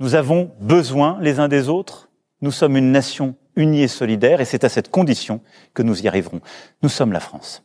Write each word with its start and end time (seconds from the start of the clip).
Nous 0.00 0.14
avons 0.14 0.50
besoin 0.60 1.18
les 1.20 1.38
uns 1.38 1.48
des 1.48 1.68
autres. 1.68 2.08
Nous 2.40 2.50
sommes 2.50 2.76
une 2.76 2.92
nation 2.92 3.36
unie 3.56 3.82
et 3.82 3.88
solidaire 3.88 4.40
et 4.40 4.44
c'est 4.44 4.64
à 4.64 4.68
cette 4.68 4.90
condition 4.90 5.40
que 5.74 5.82
nous 5.82 6.02
y 6.02 6.08
arriverons. 6.08 6.40
Nous 6.82 6.88
sommes 6.88 7.12
la 7.12 7.20
France. 7.20 7.62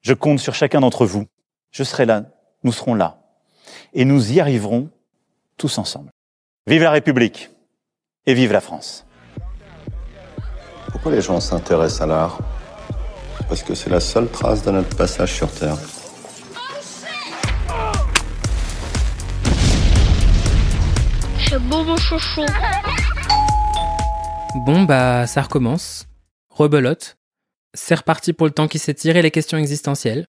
Je 0.00 0.14
compte 0.14 0.38
sur 0.38 0.54
chacun 0.54 0.80
d'entre 0.80 1.06
vous. 1.06 1.26
Je 1.70 1.82
serai 1.82 2.06
là, 2.06 2.24
nous 2.64 2.72
serons 2.72 2.94
là. 2.94 3.18
Et 3.92 4.04
nous 4.04 4.32
y 4.32 4.40
arriverons 4.40 4.88
tous 5.56 5.78
ensemble. 5.78 6.10
Vive 6.66 6.82
la 6.82 6.90
République 6.90 7.50
et 8.26 8.34
vive 8.34 8.52
la 8.52 8.60
France. 8.60 9.06
Pourquoi 10.90 11.12
les 11.12 11.20
gens 11.20 11.40
s'intéressent 11.40 12.02
à 12.02 12.06
l'art? 12.06 12.38
Parce 13.48 13.62
que 13.62 13.74
c'est 13.74 13.90
la 13.90 14.00
seule 14.00 14.28
trace 14.28 14.62
de 14.62 14.70
notre 14.70 14.96
passage 14.96 15.34
sur 15.34 15.50
Terre. 15.52 15.76
Bon 24.66 24.82
bah 24.82 25.26
ça 25.26 25.40
recommence. 25.40 26.06
Rebelote. 26.50 27.16
C'est 27.72 27.94
reparti 27.94 28.34
pour 28.34 28.46
le 28.46 28.52
temps 28.52 28.68
qui 28.68 28.78
s'étire 28.78 29.16
et 29.16 29.22
les 29.22 29.30
questions 29.30 29.56
existentielles. 29.56 30.26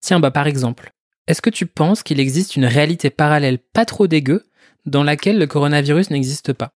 Tiens 0.00 0.20
bah 0.20 0.30
par 0.30 0.46
exemple, 0.46 0.92
est-ce 1.26 1.42
que 1.42 1.50
tu 1.50 1.66
penses 1.66 2.04
qu'il 2.04 2.20
existe 2.20 2.54
une 2.54 2.66
réalité 2.66 3.10
parallèle 3.10 3.58
pas 3.58 3.84
trop 3.84 4.06
dégueu 4.06 4.46
dans 4.86 5.02
laquelle 5.02 5.38
le 5.38 5.46
coronavirus 5.48 6.10
n'existe 6.10 6.52
pas? 6.52 6.70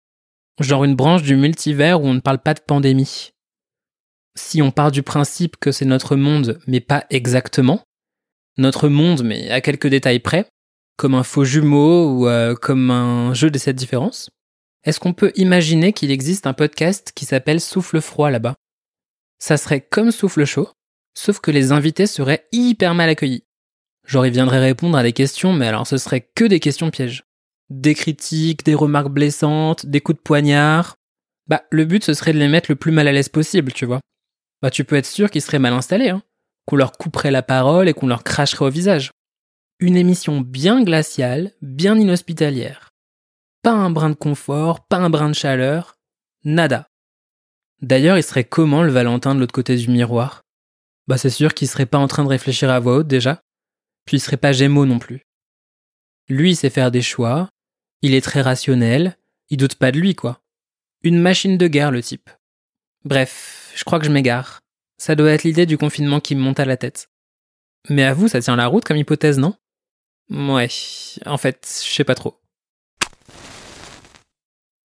Genre 0.59 0.83
une 0.83 0.95
branche 0.95 1.23
du 1.23 1.37
multivers 1.37 2.01
où 2.01 2.05
on 2.05 2.15
ne 2.15 2.19
parle 2.19 2.39
pas 2.39 2.53
de 2.53 2.59
pandémie. 2.59 3.31
Si 4.35 4.61
on 4.61 4.71
part 4.71 4.91
du 4.91 5.03
principe 5.03 5.55
que 5.55 5.71
c'est 5.71 5.85
notre 5.85 6.17
monde 6.17 6.59
mais 6.67 6.81
pas 6.81 7.05
exactement, 7.09 7.81
notre 8.57 8.89
monde 8.89 9.23
mais 9.23 9.49
à 9.51 9.61
quelques 9.61 9.87
détails 9.87 10.19
près, 10.19 10.47
comme 10.97 11.15
un 11.15 11.23
faux 11.23 11.43
jumeau 11.43 12.13
ou 12.13 12.27
euh, 12.27 12.55
comme 12.55 12.91
un 12.91 13.33
jeu 13.33 13.49
de 13.49 13.57
cette 13.57 13.75
différence 13.75 14.29
Est-ce 14.83 14.99
qu'on 14.99 15.13
peut 15.13 15.31
imaginer 15.35 15.93
qu'il 15.93 16.11
existe 16.11 16.47
un 16.47 16.53
podcast 16.53 17.11
qui 17.15 17.25
s'appelle 17.25 17.59
Souffle 17.59 18.01
froid 18.01 18.29
là-bas? 18.29 18.55
Ça 19.39 19.57
serait 19.57 19.81
comme 19.81 20.11
Souffle 20.11 20.45
chaud, 20.45 20.69
sauf 21.17 21.39
que 21.39 21.51
les 21.51 21.71
invités 21.71 22.07
seraient 22.07 22.47
hyper 22.51 22.93
mal 22.93 23.09
accueillis. 23.09 23.43
Genre 24.05 24.25
ils 24.25 24.33
viendraient 24.33 24.59
répondre 24.59 24.97
à 24.97 25.03
des 25.03 25.13
questions, 25.13 25.53
mais 25.53 25.67
alors 25.67 25.87
ce 25.87 25.97
serait 25.97 26.29
que 26.35 26.45
des 26.45 26.59
questions 26.59 26.91
pièges. 26.91 27.23
Des 27.69 27.95
critiques, 27.95 28.65
des 28.65 28.75
remarques 28.75 29.09
blessantes, 29.09 29.85
des 29.85 30.01
coups 30.01 30.17
de 30.17 30.23
poignard. 30.23 30.95
Bah 31.47 31.63
le 31.71 31.85
but 31.85 32.03
ce 32.03 32.13
serait 32.13 32.33
de 32.33 32.39
les 32.39 32.47
mettre 32.47 32.69
le 32.69 32.75
plus 32.75 32.91
mal 32.91 33.07
à 33.07 33.11
l'aise 33.11 33.29
possible, 33.29 33.71
tu 33.71 33.85
vois. 33.85 33.99
Bah 34.61 34.69
tu 34.69 34.83
peux 34.83 34.95
être 34.95 35.05
sûr 35.05 35.29
qu'ils 35.29 35.41
seraient 35.41 35.59
mal 35.59 35.73
installés, 35.73 36.09
hein. 36.09 36.21
Qu'on 36.65 36.77
leur 36.77 36.93
couperait 36.93 37.31
la 37.31 37.41
parole 37.41 37.89
et 37.89 37.93
qu'on 37.93 38.07
leur 38.07 38.23
cracherait 38.23 38.65
au 38.65 38.69
visage. 38.69 39.11
Une 39.85 39.97
émission 39.97 40.39
bien 40.39 40.81
glaciale, 40.81 41.51
bien 41.61 41.99
inhospitalière. 41.99 42.93
Pas 43.63 43.73
un 43.73 43.89
brin 43.89 44.11
de 44.11 44.15
confort, 44.15 44.87
pas 44.87 44.95
un 44.95 45.09
brin 45.09 45.27
de 45.27 45.35
chaleur, 45.35 45.97
nada. 46.45 46.87
D'ailleurs, 47.81 48.17
il 48.17 48.23
serait 48.23 48.45
comment 48.45 48.81
le 48.81 48.93
Valentin 48.93 49.35
de 49.35 49.41
l'autre 49.41 49.51
côté 49.51 49.75
du 49.75 49.89
miroir? 49.89 50.43
Bah 51.07 51.17
c'est 51.17 51.29
sûr 51.29 51.53
qu'il 51.53 51.67
serait 51.67 51.85
pas 51.85 51.97
en 51.97 52.07
train 52.07 52.23
de 52.23 52.29
réfléchir 52.29 52.69
à 52.69 52.79
voix 52.79 52.95
haute 52.95 53.09
déjà, 53.09 53.41
puis 54.05 54.15
il 54.15 54.19
serait 54.21 54.37
pas 54.37 54.53
Gémeaux 54.53 54.85
non 54.85 54.99
plus. 54.99 55.23
Lui, 56.29 56.51
il 56.51 56.55
sait 56.55 56.69
faire 56.69 56.89
des 56.89 57.01
choix, 57.01 57.49
il 58.01 58.13
est 58.13 58.23
très 58.23 58.39
rationnel, 58.39 59.17
il 59.49 59.57
doute 59.57 59.75
pas 59.75 59.91
de 59.91 59.99
lui 59.99 60.15
quoi. 60.15 60.39
Une 61.03 61.19
machine 61.19 61.57
de 61.57 61.67
guerre 61.67 61.91
le 61.91 62.01
type. 62.01 62.29
Bref, 63.03 63.73
je 63.75 63.83
crois 63.83 63.99
que 63.99 64.05
je 64.05 64.11
m'égare. 64.11 64.61
Ça 64.97 65.15
doit 65.15 65.31
être 65.31 65.43
l'idée 65.43 65.65
du 65.65 65.77
confinement 65.77 66.21
qui 66.21 66.35
me 66.35 66.41
monte 66.41 66.61
à 66.61 66.65
la 66.65 66.77
tête. 66.77 67.09
Mais 67.89 68.05
à 68.05 68.13
vous, 68.13 68.29
ça 68.29 68.39
tient 68.39 68.55
la 68.55 68.67
route 68.67 68.85
comme 68.85 68.95
hypothèse, 68.95 69.39
non? 69.39 69.57
Ouais, 70.29 70.69
en 71.25 71.37
fait, 71.37 71.83
je 71.85 71.91
sais 71.91 72.03
pas 72.03 72.15
trop. 72.15 72.39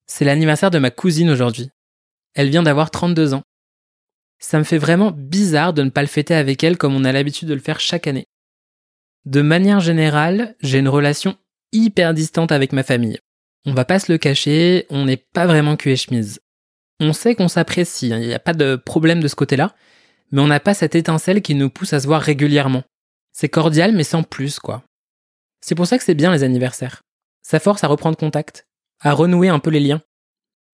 C'est 0.06 0.24
l'anniversaire 0.24 0.70
de 0.70 0.78
ma 0.78 0.90
cousine 0.90 1.30
aujourd'hui. 1.30 1.70
Elle 2.34 2.50
vient 2.50 2.62
d'avoir 2.62 2.90
32 2.90 3.34
ans. 3.34 3.42
Ça 4.40 4.58
me 4.58 4.64
fait 4.64 4.78
vraiment 4.78 5.10
bizarre 5.10 5.72
de 5.72 5.82
ne 5.82 5.90
pas 5.90 6.02
le 6.02 6.06
fêter 6.08 6.34
avec 6.34 6.62
elle 6.62 6.76
comme 6.76 6.94
on 6.94 7.04
a 7.04 7.12
l'habitude 7.12 7.48
de 7.48 7.54
le 7.54 7.60
faire 7.60 7.80
chaque 7.80 8.06
année. 8.06 8.26
De 9.24 9.42
manière 9.42 9.80
générale, 9.80 10.56
j'ai 10.60 10.78
une 10.78 10.88
relation 10.88 11.36
hyper 11.72 12.14
distante 12.14 12.52
avec 12.52 12.72
ma 12.72 12.82
famille. 12.82 13.18
On 13.66 13.74
va 13.74 13.84
pas 13.84 13.98
se 13.98 14.10
le 14.10 14.18
cacher, 14.18 14.86
on 14.90 15.04
n'est 15.04 15.16
pas 15.16 15.46
vraiment 15.46 15.76
cul 15.76 15.90
et 15.90 15.96
chemise. 15.96 16.40
On 17.00 17.12
sait 17.12 17.34
qu'on 17.34 17.48
s'apprécie, 17.48 18.08
il 18.08 18.20
n'y 18.20 18.34
a 18.34 18.38
pas 18.38 18.54
de 18.54 18.76
problème 18.76 19.20
de 19.20 19.28
ce 19.28 19.34
côté-là, 19.34 19.74
mais 20.32 20.40
on 20.40 20.46
n'a 20.46 20.60
pas 20.60 20.74
cette 20.74 20.94
étincelle 20.94 21.42
qui 21.42 21.54
nous 21.54 21.70
pousse 21.70 21.92
à 21.92 22.00
se 22.00 22.06
voir 22.06 22.22
régulièrement. 22.22 22.84
C'est 23.32 23.48
cordial, 23.48 23.92
mais 23.92 24.04
sans 24.04 24.22
plus, 24.22 24.58
quoi. 24.58 24.82
C'est 25.60 25.74
pour 25.74 25.86
ça 25.86 25.98
que 25.98 26.04
c'est 26.04 26.14
bien 26.14 26.32
les 26.32 26.42
anniversaires. 26.42 27.02
Ça 27.42 27.60
force 27.60 27.84
à 27.84 27.88
reprendre 27.88 28.16
contact, 28.16 28.66
à 29.00 29.12
renouer 29.12 29.48
un 29.48 29.58
peu 29.58 29.70
les 29.70 29.80
liens. 29.80 30.02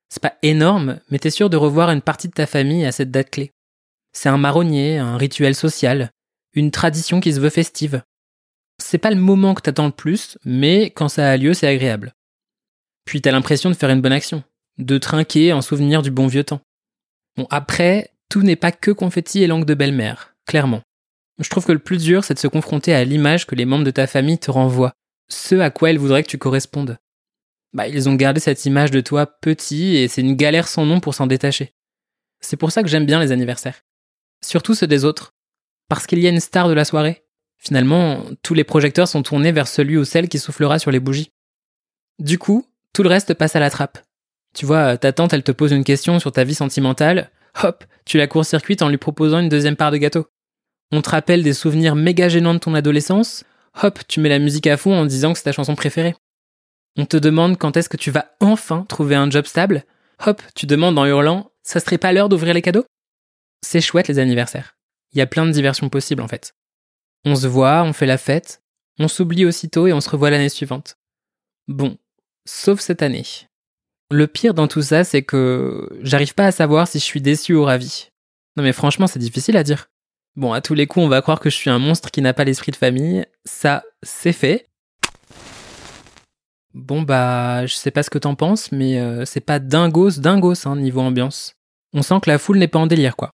C'est 0.09 0.23
pas 0.23 0.37
énorme, 0.43 1.01
mais 1.11 1.19
t'es 1.19 1.31
sûr 1.31 1.51
de 1.51 1.57
revoir 1.57 1.91
une 1.91 2.03
partie 2.03 2.29
de 2.29 2.33
ta 2.33 2.47
famille 2.47 2.85
à 2.85 2.93
cette 2.93 3.11
date 3.11 3.31
clé. 3.31 3.53
C'est 4.13 4.29
un 4.29 4.39
marronnier, 4.39 4.99
un 4.99 5.17
rituel 5.17 5.55
social, 5.55 6.11
une 6.53 6.71
tradition 6.71 7.21
qui 7.21 7.33
se 7.33 7.41
veut 7.41 7.51
festive. 7.51 8.03
C'est 8.81 8.99
pas 8.99 9.11
le 9.11 9.21
moment 9.21 9.55
que 9.55 9.63
t'attends 9.63 9.87
le 9.87 9.93
plus, 9.93 10.39
mais 10.45 10.91
quand 10.91 11.09
ça 11.09 11.31
a 11.31 11.37
lieu, 11.37 11.55
c'est 11.55 11.67
agréable. 11.67 12.13
Puis 13.05 13.21
t'as 13.21 13.33
l'impression 13.33 13.71
de 13.71 13.75
faire 13.75 13.91
une 13.91 14.01
bonne 14.01 14.13
action, 14.13 14.43
de 14.79 14.99
trinquer 14.99 15.53
en 15.53 15.63
souvenir 15.63 16.03
du 16.03 16.11
bon 16.11 16.27
vieux 16.27 16.45
temps. 16.45 16.61
Bon, 17.37 17.47
après, 17.51 18.11
tout 18.29 18.43
n'est 18.43 18.57
pas 18.57 18.73
que 18.73 18.91
confetti 18.91 19.43
et 19.43 19.47
langue 19.47 19.65
de 19.65 19.75
belle-mère, 19.75 20.35
clairement. 20.47 20.83
Je 21.39 21.49
trouve 21.49 21.65
que 21.65 21.73
le 21.73 21.79
plus 21.79 21.99
dur, 21.99 22.25
c'est 22.25 22.35
de 22.35 22.39
se 22.39 22.47
confronter 22.47 22.95
à 22.95 23.05
l'image 23.05 23.47
que 23.47 23.55
les 23.55 23.65
membres 23.65 23.85
de 23.85 23.91
ta 23.91 24.07
famille 24.07 24.39
te 24.39 24.51
renvoient, 24.51 24.95
ce 25.29 25.57
à 25.57 25.71
quoi 25.71 25.91
ils 25.91 25.99
voudraient 25.99 26.23
que 26.23 26.29
tu 26.29 26.39
correspondes. 26.39 26.99
Bah, 27.73 27.89
ils 27.89 28.09
ont 28.09 28.15
gardé 28.15 28.39
cette 28.41 28.65
image 28.67 28.93
de 28.93 29.01
toi 29.01 29.27
petit 29.27 29.97
et 29.97 30.07
c'est 30.07 30.21
une 30.21 30.37
galère 30.37 30.69
sans 30.69 30.87
nom 30.87 31.01
pour 31.01 31.15
s'en 31.15 31.27
détacher. 31.27 31.75
C'est 32.41 32.57
pour 32.57 32.71
ça 32.71 32.83
que 32.83 32.89
j'aime 32.89 33.07
bien 33.07 33.19
les 33.19 33.33
anniversaires. 33.33 33.83
Surtout 34.45 34.75
ceux 34.75 34.87
des 34.87 35.05
autres. 35.05 35.35
Parce 35.89 36.07
qu'il 36.07 36.21
y 36.21 36.27
a 36.27 36.31
une 36.31 36.41
star 36.41 36.69
de 36.69 36.75
la 36.75 36.85
soirée. 36.85 37.25
Finalement, 37.59 38.23
tous 38.43 38.55
les 38.55 38.63
projecteurs 38.63 39.09
sont 39.09 39.23
tournés 39.23 39.51
vers 39.51 39.67
celui 39.67 39.97
ou 39.97 40.05
celle 40.05 40.29
qui 40.29 40.39
soufflera 40.39 40.79
sur 40.79 40.91
les 40.91 41.01
bougies. 41.01 41.33
Du 42.19 42.39
coup, 42.39 42.69
tout 42.93 43.03
le 43.03 43.09
reste 43.09 43.35
passe 43.35 43.57
à 43.57 43.61
la 43.61 43.71
trappe. 43.71 43.99
Tu 44.55 44.67
vois, 44.67 44.97
ta 44.97 45.13
tante, 45.13 45.33
elle 45.33 45.43
te 45.43 45.51
pose 45.51 45.73
une 45.73 45.83
question 45.83 46.21
sur 46.21 46.31
ta 46.31 46.45
vie 46.45 46.55
sentimentale, 46.55 47.31
hop, 47.63 47.85
tu 48.05 48.19
la 48.19 48.29
court-circuites 48.29 48.83
en 48.83 48.89
lui 48.89 48.99
proposant 48.99 49.41
une 49.41 49.49
deuxième 49.49 49.77
part 49.77 49.91
de 49.91 49.97
gâteau. 49.97 50.27
On 50.93 51.03
te 51.03 51.11
rappelle 51.11 51.43
des 51.43 51.55
souvenirs 51.55 51.95
méga 51.95 52.29
gênants 52.29 52.55
de 52.55 52.59
ton 52.59 52.75
adolescence, 52.75 53.45
hop, 53.83 54.01
tu 54.09 54.21
mets 54.21 54.29
la 54.29 54.39
musique 54.39 54.67
à 54.67 54.77
fond 54.77 54.95
en 54.95 55.07
disant 55.07 55.33
que 55.33 55.39
c'est 55.39 55.45
ta 55.45 55.53
chanson 55.53 55.75
préférée. 55.75 56.15
On 56.97 57.07
te 57.07 57.17
demande 57.17 57.59
quand 57.59 57.77
est-ce 57.77 57.89
que 57.89 57.97
tu 57.97 58.11
vas 58.11 58.37
enfin 58.41 58.85
trouver 58.89 59.17
un 59.17 59.29
job 59.31 59.47
stable, 59.47 59.85
hop, 60.25 60.41
tu 60.55 60.67
demandes 60.67 60.99
en 60.99 61.07
hurlant, 61.07 61.51
ça 61.63 61.81
serait 61.81 61.99
pas 61.99 62.13
l'heure 62.13 62.29
d'ouvrir 62.29 62.55
les 62.55 62.63
cadeaux? 62.63 62.85
C'est 63.63 63.81
chouette 63.81 64.09
les 64.09 64.19
anniversaires. 64.19 64.77
Il 65.13 65.19
y 65.19 65.23
a 65.23 65.27
plein 65.27 65.47
de 65.47 65.51
diversions 65.51 65.89
possibles 65.89 66.23
en 66.23 66.29
fait. 66.29 66.53
On 67.25 67.35
se 67.35 67.47
voit, 67.47 67.83
on 67.83 67.93
fait 67.93 68.07
la 68.07 68.19
fête, 68.19 68.63
on 68.99 69.09
s'oublie 69.09 69.47
aussitôt 69.47 69.87
et 69.87 69.93
on 69.93 70.01
se 70.01 70.11
revoit 70.11 70.31
l'année 70.31 70.49
suivante. 70.49 70.97
Bon, 71.67 71.97
sauf 72.45 72.81
cette 72.81 73.03
année. 73.03 73.25
Le 74.11 74.27
pire 74.27 74.55
dans 74.55 74.69
tout 74.69 74.83
ça, 74.83 75.03
c'est 75.03 75.23
que 75.23 75.89
j'arrive 76.03 76.35
pas 76.35 76.47
à 76.47 76.53
savoir 76.53 76.87
si 76.87 76.99
je 76.99 77.05
suis 77.05 77.23
déçu 77.23 77.55
ou 77.55 77.65
ravi. 77.65 78.11
Non 78.57 78.63
mais 78.63 78.73
franchement, 78.73 79.07
c'est 79.07 79.19
difficile 79.19 79.57
à 79.57 79.65
dire. 79.65 79.89
Bon, 80.37 80.53
à 80.53 80.61
tous 80.61 80.75
les 80.75 80.89
coups, 80.89 81.05
on 81.05 81.09
va 81.09 81.23
croire 81.23 81.39
que 81.39 81.49
je 81.49 81.55
suis 81.55 81.71
un 81.71 81.79
monstre 81.79 82.11
qui 82.11 82.21
n'a 82.21 82.35
pas 82.35 82.45
l'esprit 82.45 82.73
de 82.73 82.77
famille. 82.77 83.25
Ça, 83.45 83.85
c'est 84.03 84.33
fait. 84.33 84.67
Bon, 86.75 87.03
bah, 87.03 87.67
je 87.67 87.75
sais 87.75 87.93
pas 87.93 88.03
ce 88.03 88.11
que 88.11 88.19
t'en 88.19 88.35
penses, 88.35 88.73
mais 88.73 88.99
euh, 88.99 89.25
c'est 89.25 89.41
pas 89.41 89.61
dingos, 89.61 90.19
dingos, 90.19 90.67
hein, 90.67 90.75
niveau 90.75 91.01
ambiance. 91.01 91.55
On 91.93 92.03
sent 92.03 92.17
que 92.21 92.31
la 92.31 92.39
foule 92.39 92.59
n'est 92.59 92.67
pas 92.67 92.81
en 92.81 92.89
délire, 92.89 93.15
quoi. 93.15 93.31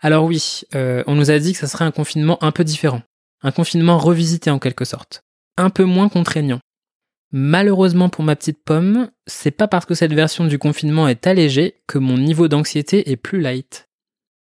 Alors 0.00 0.24
oui, 0.24 0.62
euh, 0.74 1.04
on 1.06 1.14
nous 1.14 1.30
a 1.30 1.38
dit 1.38 1.52
que 1.52 1.58
ça 1.58 1.68
serait 1.68 1.84
un 1.84 1.92
confinement 1.92 2.42
un 2.42 2.50
peu 2.50 2.64
différent. 2.64 3.02
Un 3.42 3.52
confinement 3.52 3.96
revisité 3.96 4.50
en 4.50 4.58
quelque 4.58 4.84
sorte. 4.84 5.22
Un 5.56 5.70
peu 5.70 5.84
moins 5.84 6.08
contraignant. 6.08 6.58
Malheureusement 7.30 8.08
pour 8.08 8.24
ma 8.24 8.34
petite 8.34 8.62
pomme, 8.64 9.08
c'est 9.26 9.52
pas 9.52 9.68
parce 9.68 9.86
que 9.86 9.94
cette 9.94 10.12
version 10.12 10.44
du 10.44 10.58
confinement 10.58 11.06
est 11.06 11.28
allégée 11.28 11.76
que 11.86 11.98
mon 11.98 12.18
niveau 12.18 12.48
d'anxiété 12.48 13.10
est 13.10 13.16
plus 13.16 13.40
light. 13.40 13.86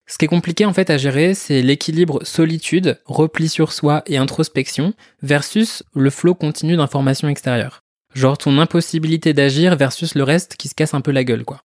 Ce 0.07 0.19
qui 0.19 0.27
est 0.27 0.29
compliqué 0.29 0.67
en 0.67 0.75
fait 0.75 0.91
à 0.91 0.99
gérer, 0.99 1.35
c'est 1.35 1.63
l'équilibre 1.63 2.23
solitude, 2.25 3.01
repli 3.07 3.49
sur 3.49 3.73
soi 3.73 4.03
et 4.07 4.19
introspection 4.19 4.93
versus 5.23 5.83
le 5.95 6.11
flot 6.11 6.35
continu 6.35 6.77
d'informations 6.77 7.29
extérieures. 7.29 7.81
Genre 8.15 8.37
ton 8.37 8.59
impossibilité 8.59 9.33
d'agir 9.33 9.77
versus 9.77 10.15
le 10.15 10.23
reste 10.23 10.57
qui 10.57 10.69
se 10.69 10.75
casse 10.75 10.95
un 10.95 11.01
peu 11.01 11.11
la 11.11 11.25
gueule 11.25 11.45
quoi. 11.45 11.63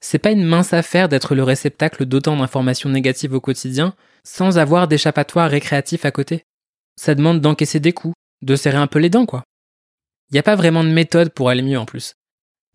C'est 0.00 0.18
pas 0.18 0.30
une 0.30 0.44
mince 0.44 0.72
affaire 0.72 1.08
d'être 1.08 1.34
le 1.34 1.42
réceptacle 1.42 2.04
d'autant 2.04 2.36
d'informations 2.36 2.90
négatives 2.90 3.34
au 3.34 3.40
quotidien 3.40 3.94
sans 4.22 4.58
avoir 4.58 4.86
d'échappatoire 4.86 5.50
récréatif 5.50 6.04
à 6.04 6.10
côté. 6.10 6.44
Ça 6.96 7.14
demande 7.14 7.40
d'encaisser 7.40 7.80
des 7.80 7.92
coups, 7.92 8.14
de 8.42 8.54
serrer 8.54 8.76
un 8.76 8.86
peu 8.86 8.98
les 8.98 9.10
dents 9.10 9.26
quoi. 9.26 9.44
Y 10.30 10.38
a 10.38 10.42
pas 10.42 10.56
vraiment 10.56 10.84
de 10.84 10.90
méthode 10.90 11.30
pour 11.30 11.48
aller 11.48 11.62
mieux 11.62 11.78
en 11.78 11.86
plus. 11.86 12.12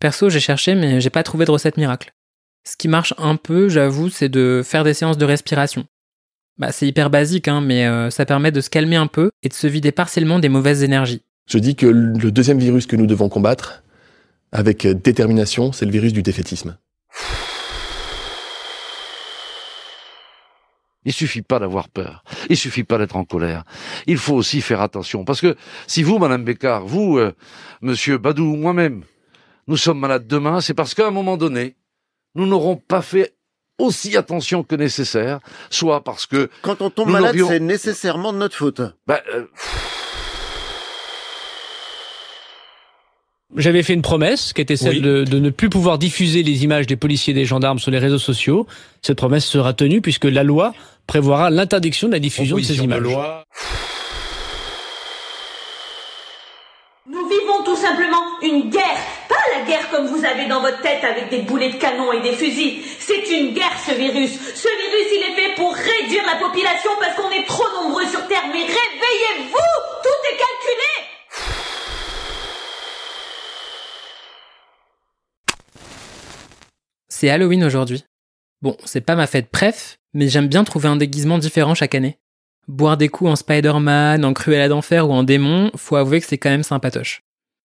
Perso, 0.00 0.28
j'ai 0.28 0.40
cherché 0.40 0.74
mais 0.74 1.00
j'ai 1.00 1.10
pas 1.10 1.22
trouvé 1.22 1.44
de 1.44 1.52
recette 1.52 1.76
miracle. 1.76 2.12
Ce 2.66 2.76
qui 2.78 2.88
marche 2.88 3.12
un 3.18 3.36
peu, 3.36 3.68
j'avoue, 3.68 4.08
c'est 4.08 4.30
de 4.30 4.62
faire 4.64 4.84
des 4.84 4.94
séances 4.94 5.18
de 5.18 5.26
respiration. 5.26 5.84
Bah, 6.56 6.72
c'est 6.72 6.86
hyper 6.86 7.10
basique, 7.10 7.46
hein, 7.46 7.60
mais 7.60 7.86
euh, 7.86 8.08
ça 8.08 8.24
permet 8.24 8.52
de 8.52 8.60
se 8.62 8.70
calmer 8.70 8.96
un 8.96 9.06
peu 9.06 9.30
et 9.42 9.48
de 9.48 9.54
se 9.54 9.66
vider 9.66 9.92
partiellement 9.92 10.38
des 10.38 10.48
mauvaises 10.48 10.82
énergies. 10.82 11.22
Je 11.46 11.58
dis 11.58 11.76
que 11.76 11.86
le 11.86 12.30
deuxième 12.30 12.58
virus 12.58 12.86
que 12.86 12.96
nous 12.96 13.06
devons 13.06 13.28
combattre, 13.28 13.82
avec 14.50 14.86
détermination, 14.86 15.72
c'est 15.72 15.84
le 15.84 15.90
virus 15.90 16.14
du 16.14 16.22
défaitisme. 16.22 16.78
Il 21.04 21.12
suffit 21.12 21.42
pas 21.42 21.58
d'avoir 21.58 21.90
peur. 21.90 22.24
Il 22.48 22.56
suffit 22.56 22.84
pas 22.84 22.96
d'être 22.96 23.16
en 23.16 23.24
colère. 23.24 23.64
Il 24.06 24.16
faut 24.16 24.34
aussi 24.34 24.62
faire 24.62 24.80
attention. 24.80 25.26
Parce 25.26 25.42
que 25.42 25.54
si 25.86 26.02
vous, 26.02 26.18
Madame 26.18 26.44
Bécard, 26.44 26.86
vous, 26.86 27.18
euh, 27.18 27.34
Monsieur 27.82 28.16
Badou, 28.16 28.56
moi-même, 28.56 29.02
nous 29.66 29.76
sommes 29.76 29.98
malades 29.98 30.26
demain, 30.26 30.62
c'est 30.62 30.72
parce 30.72 30.94
qu'à 30.94 31.06
un 31.06 31.10
moment 31.10 31.36
donné, 31.36 31.76
nous 32.34 32.46
n'aurons 32.46 32.76
pas 32.76 33.02
fait 33.02 33.34
aussi 33.78 34.16
attention 34.16 34.62
que 34.62 34.74
nécessaire, 34.74 35.40
soit 35.70 36.04
parce 36.04 36.26
que... 36.26 36.48
Quand 36.62 36.80
on 36.80 36.90
tombe 36.90 37.10
malade, 37.10 37.36
c'est 37.48 37.60
nécessairement 37.60 38.32
de 38.32 38.38
notre 38.38 38.56
faute. 38.56 38.80
Bah, 39.06 39.20
euh, 39.34 39.44
J'avais 43.56 43.82
fait 43.82 43.94
une 43.94 44.02
promesse 44.02 44.52
qui 44.52 44.60
était 44.60 44.76
celle 44.76 45.00
de, 45.00 45.24
de, 45.24 45.38
ne 45.38 45.50
plus 45.50 45.68
pouvoir 45.68 45.98
diffuser 45.98 46.42
les 46.42 46.64
images 46.64 46.86
des 46.86 46.96
policiers 46.96 47.32
et 47.32 47.34
des 47.34 47.44
gendarmes 47.44 47.78
sur 47.78 47.90
les 47.90 47.98
réseaux 47.98 48.18
sociaux. 48.18 48.66
Cette 49.02 49.16
promesse 49.16 49.44
sera 49.44 49.72
tenue 49.74 50.00
puisque 50.00 50.24
la 50.24 50.42
loi 50.42 50.72
prévoira 51.06 51.50
l'interdiction 51.50 52.08
de 52.08 52.12
la 52.12 52.18
diffusion 52.18 52.56
de 52.56 52.62
ces 52.62 52.78
images 52.82 53.02
vivons 57.28 57.62
tout 57.64 57.76
simplement 57.76 58.22
une 58.42 58.70
guerre, 58.70 58.98
pas 59.28 59.58
la 59.58 59.64
guerre 59.66 59.90
comme 59.90 60.06
vous 60.24 60.30
avez 60.30 60.48
dans 60.48 60.60
votre 60.62 60.80
tête 60.80 61.04
avec 61.04 61.28
des 61.28 61.42
boulets 61.42 61.70
de 61.70 61.76
canon 61.76 62.10
et 62.12 62.22
des 62.22 62.32
fusils. 62.32 62.82
C'est 62.98 63.28
une 63.30 63.52
guerre 63.52 63.78
ce 63.86 63.92
virus. 63.92 64.32
Ce 64.32 64.68
virus, 64.68 65.06
il 65.12 65.22
est 65.22 65.34
fait 65.34 65.54
pour 65.54 65.74
réduire 65.74 66.24
la 66.26 66.36
population 66.36 66.90
parce 66.98 67.14
qu'on 67.14 67.30
est 67.30 67.46
trop 67.46 67.66
nombreux 67.74 68.06
sur 68.06 68.26
Terre. 68.26 68.44
Mais 68.46 68.60
réveillez-vous 68.60 69.52
Tout 70.02 70.20
est 70.32 70.36
calculé 70.38 71.08
C'est 77.08 77.28
Halloween 77.28 77.64
aujourd'hui. 77.64 78.04
Bon, 78.62 78.76
c'est 78.86 79.02
pas 79.02 79.16
ma 79.16 79.26
fête 79.26 79.50
préf, 79.50 79.98
mais 80.14 80.28
j'aime 80.28 80.48
bien 80.48 80.64
trouver 80.64 80.88
un 80.88 80.96
déguisement 80.96 81.36
différent 81.36 81.74
chaque 81.74 81.94
année. 81.94 82.18
Boire 82.66 82.96
des 82.96 83.10
coups 83.10 83.30
en 83.30 83.36
Spider-Man, 83.36 84.24
en 84.24 84.32
Cruella 84.32 84.68
d'enfer 84.68 85.06
ou 85.06 85.12
en 85.12 85.22
démon, 85.22 85.70
faut 85.76 85.96
avouer 85.96 86.20
que 86.20 86.26
c'est 86.26 86.38
quand 86.38 86.48
même 86.48 86.62
sympatoche. 86.62 87.20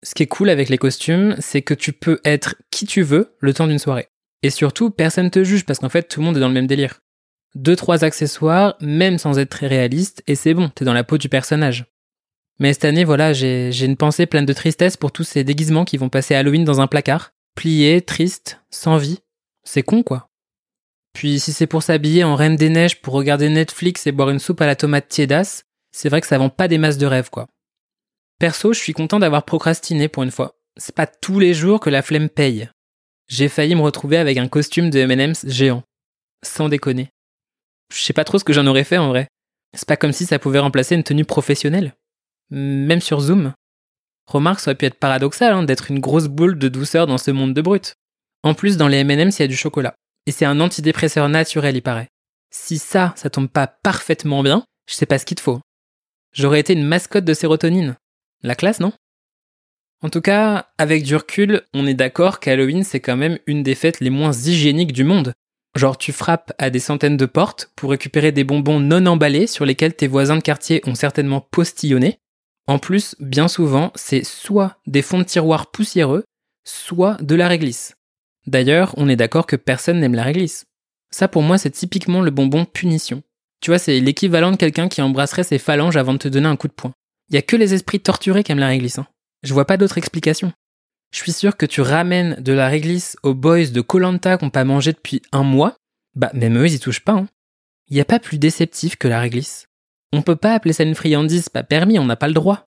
Ce 0.03 0.13
qui 0.13 0.23
est 0.23 0.27
cool 0.27 0.49
avec 0.49 0.69
les 0.69 0.77
costumes, 0.77 1.35
c'est 1.39 1.61
que 1.61 1.73
tu 1.73 1.93
peux 1.93 2.19
être 2.25 2.55
qui 2.71 2.85
tu 2.85 3.01
veux 3.01 3.35
le 3.39 3.53
temps 3.53 3.67
d'une 3.67 3.79
soirée. 3.79 4.09
Et 4.41 4.49
surtout, 4.49 4.89
personne 4.89 5.31
te 5.31 5.43
juge 5.43 5.65
parce 5.65 5.79
qu'en 5.79 5.89
fait, 5.89 6.03
tout 6.03 6.19
le 6.19 6.25
monde 6.25 6.37
est 6.37 6.41
dans 6.41 6.49
le 6.49 6.53
même 6.53 6.67
délire. 6.67 6.99
Deux, 7.55 7.75
trois 7.75 8.03
accessoires, 8.03 8.75
même 8.81 9.17
sans 9.17 9.39
être 9.39 9.49
très 9.49 9.67
réaliste, 9.67 10.21
et 10.27 10.35
c'est 10.35 10.53
bon, 10.53 10.69
t'es 10.69 10.85
dans 10.85 10.93
la 10.93 11.03
peau 11.03 11.17
du 11.17 11.29
personnage. 11.29 11.85
Mais 12.59 12.73
cette 12.73 12.85
année, 12.85 13.03
voilà, 13.03 13.31
j'ai 13.33 13.85
une 13.85 13.97
pensée 13.97 14.25
pleine 14.25 14.45
de 14.45 14.53
tristesse 14.53 14.97
pour 14.97 15.11
tous 15.11 15.23
ces 15.23 15.43
déguisements 15.43 15.85
qui 15.85 15.97
vont 15.97 16.09
passer 16.09 16.35
Halloween 16.35 16.65
dans 16.65 16.81
un 16.81 16.87
placard, 16.87 17.31
pliés, 17.55 18.01
tristes, 18.01 18.59
sans 18.69 18.97
vie. 18.97 19.19
C'est 19.63 19.83
con, 19.83 20.03
quoi. 20.03 20.29
Puis 21.13 21.39
si 21.39 21.53
c'est 21.53 21.67
pour 21.67 21.83
s'habiller 21.83 22.23
en 22.23 22.35
Reine 22.35 22.55
des 22.55 22.69
Neiges 22.69 23.01
pour 23.01 23.13
regarder 23.13 23.49
Netflix 23.49 24.07
et 24.07 24.11
boire 24.11 24.31
une 24.31 24.39
soupe 24.39 24.61
à 24.61 24.65
la 24.65 24.75
tomate 24.75 25.07
tiédasse, 25.07 25.65
c'est 25.91 26.09
vrai 26.09 26.21
que 26.21 26.27
ça 26.27 26.39
vend 26.39 26.49
pas 26.49 26.67
des 26.67 26.79
masses 26.79 26.97
de 26.97 27.05
rêves, 27.05 27.29
quoi. 27.29 27.47
Perso, 28.43 28.73
je 28.73 28.79
suis 28.79 28.91
content 28.91 29.19
d'avoir 29.19 29.45
procrastiné 29.45 30.09
pour 30.09 30.21
une 30.21 30.29
fois. 30.29 30.57
C'est 30.75 30.93
pas 30.93 31.07
tous 31.07 31.39
les 31.39 31.53
jours 31.53 31.79
que 31.79 31.89
la 31.89 32.01
flemme 32.01 32.27
paye. 32.27 32.69
J'ai 33.29 33.47
failli 33.47 33.73
me 33.73 33.79
retrouver 33.79 34.17
avec 34.17 34.37
un 34.37 34.49
costume 34.49 34.89
de 34.89 34.99
M&M's 34.99 35.47
géant. 35.47 35.81
Sans 36.45 36.67
déconner. 36.67 37.07
Je 37.89 38.01
sais 38.01 38.11
pas 38.11 38.25
trop 38.25 38.37
ce 38.37 38.43
que 38.43 38.51
j'en 38.51 38.67
aurais 38.67 38.83
fait 38.83 38.97
en 38.97 39.07
vrai. 39.07 39.29
C'est 39.73 39.87
pas 39.87 39.95
comme 39.95 40.11
si 40.11 40.25
ça 40.25 40.39
pouvait 40.39 40.59
remplacer 40.59 40.93
une 40.93 41.05
tenue 41.05 41.23
professionnelle. 41.23 41.93
Même 42.49 42.99
sur 42.99 43.21
Zoom. 43.21 43.53
Remarque, 44.27 44.59
ça 44.59 44.71
aurait 44.71 44.77
pu 44.77 44.87
être 44.87 44.99
paradoxal 44.99 45.53
hein, 45.53 45.63
d'être 45.63 45.89
une 45.89 46.01
grosse 46.01 46.27
boule 46.27 46.59
de 46.59 46.67
douceur 46.67 47.07
dans 47.07 47.17
ce 47.17 47.31
monde 47.31 47.53
de 47.53 47.61
brut. 47.61 47.93
En 48.43 48.55
plus, 48.55 48.75
dans 48.75 48.89
les 48.89 48.97
M&M's, 48.97 49.39
il 49.39 49.43
y 49.43 49.45
a 49.45 49.47
du 49.47 49.55
chocolat. 49.55 49.95
Et 50.25 50.33
c'est 50.33 50.43
un 50.43 50.59
antidépresseur 50.59 51.29
naturel, 51.29 51.77
il 51.77 51.81
paraît. 51.81 52.09
Si 52.51 52.77
ça, 52.77 53.13
ça 53.15 53.29
tombe 53.29 53.47
pas 53.47 53.67
parfaitement 53.67 54.43
bien, 54.43 54.65
je 54.89 54.95
sais 54.95 55.05
pas 55.05 55.17
ce 55.17 55.25
qu'il 55.25 55.35
te 55.35 55.41
faut. 55.41 55.61
J'aurais 56.33 56.59
été 56.59 56.73
une 56.73 56.83
mascotte 56.83 57.23
de 57.23 57.33
sérotonine. 57.33 57.95
La 58.43 58.55
classe, 58.55 58.79
non? 58.79 58.93
En 60.01 60.09
tout 60.09 60.21
cas, 60.21 60.67
avec 60.77 61.03
du 61.03 61.15
recul, 61.15 61.61
on 61.73 61.87
est 61.87 61.93
d'accord 61.93 62.39
qu'Halloween, 62.39 62.83
c'est 62.83 62.99
quand 62.99 63.15
même 63.15 63.39
une 63.47 63.63
des 63.63 63.75
fêtes 63.75 64.01
les 64.01 64.09
moins 64.09 64.33
hygiéniques 64.33 64.91
du 64.91 65.05
monde. 65.05 65.33
Genre, 65.75 65.97
tu 65.97 66.11
frappes 66.11 66.51
à 66.59 66.69
des 66.69 66.79
centaines 66.79 67.17
de 67.17 67.25
portes 67.25 67.71
pour 67.75 67.91
récupérer 67.91 68.31
des 68.31 68.43
bonbons 68.43 68.79
non 68.79 69.05
emballés 69.05 69.47
sur 69.47 69.65
lesquels 69.65 69.95
tes 69.95 70.07
voisins 70.07 70.35
de 70.35 70.41
quartier 70.41 70.81
ont 70.85 70.93
certainement 70.93 71.41
postillonné. 71.41 72.19
En 72.67 72.79
plus, 72.79 73.15
bien 73.19 73.47
souvent, 73.47 73.91
c'est 73.95 74.23
soit 74.23 74.77
des 74.87 75.01
fonds 75.01 75.19
de 75.19 75.23
tiroir 75.23 75.71
poussiéreux, 75.71 76.25
soit 76.65 77.17
de 77.21 77.35
la 77.35 77.47
réglisse. 77.47 77.95
D'ailleurs, 78.45 78.93
on 78.97 79.09
est 79.09 79.15
d'accord 79.15 79.47
que 79.47 79.55
personne 79.55 79.99
n'aime 79.99 80.15
la 80.15 80.23
réglisse. 80.23 80.65
Ça 81.11 81.27
pour 81.27 81.43
moi 81.43 81.57
c'est 81.57 81.69
typiquement 81.69 82.21
le 82.21 82.31
bonbon 82.31 82.65
punition. 82.65 83.21
Tu 83.61 83.71
vois, 83.71 83.79
c'est 83.79 83.99
l'équivalent 83.99 84.51
de 84.51 84.57
quelqu'un 84.57 84.89
qui 84.89 85.01
embrasserait 85.01 85.43
ses 85.43 85.59
phalanges 85.59 85.95
avant 85.95 86.13
de 86.13 86.17
te 86.17 86.27
donner 86.27 86.47
un 86.47 86.57
coup 86.57 86.67
de 86.67 86.73
poing. 86.73 86.91
Il 87.29 87.35
y 87.35 87.37
a 87.37 87.41
que 87.41 87.55
les 87.55 87.73
esprits 87.73 87.99
torturés 87.99 88.43
qui 88.43 88.51
aiment 88.51 88.59
la 88.59 88.67
réglisse. 88.67 88.99
Hein. 88.99 89.07
Je 89.43 89.53
vois 89.53 89.65
pas 89.65 89.77
d'autre 89.77 89.97
explication. 89.97 90.53
Je 91.11 91.19
suis 91.19 91.31
sûr 91.31 91.57
que 91.57 91.65
tu 91.65 91.81
ramènes 91.81 92.35
de 92.41 92.53
la 92.53 92.67
réglisse 92.67 93.17
aux 93.23 93.33
boys 93.33 93.67
de 93.67 93.81
Colanta 93.81 94.37
qu'on 94.37 94.49
pas 94.49 94.63
mangé 94.63 94.93
depuis 94.93 95.21
un 95.31 95.43
mois, 95.43 95.75
bah 96.15 96.31
même 96.33 96.57
eux 96.57 96.65
ils 96.65 96.73
y 96.73 96.79
touchent 96.79 97.03
pas. 97.03 97.13
Hein. 97.13 97.27
Il 97.89 97.97
y 97.97 98.01
a 98.01 98.05
pas 98.05 98.19
plus 98.19 98.39
déceptif 98.39 98.95
que 98.95 99.07
la 99.07 99.19
réglisse. 99.19 99.67
On 100.11 100.21
peut 100.21 100.35
pas 100.35 100.53
appeler 100.53 100.73
ça 100.73 100.83
une 100.83 100.95
friandise, 100.95 101.49
pas 101.49 101.63
permis, 101.63 101.99
on 101.99 102.05
n'a 102.05 102.15
pas 102.15 102.27
le 102.27 102.33
droit. 102.33 102.65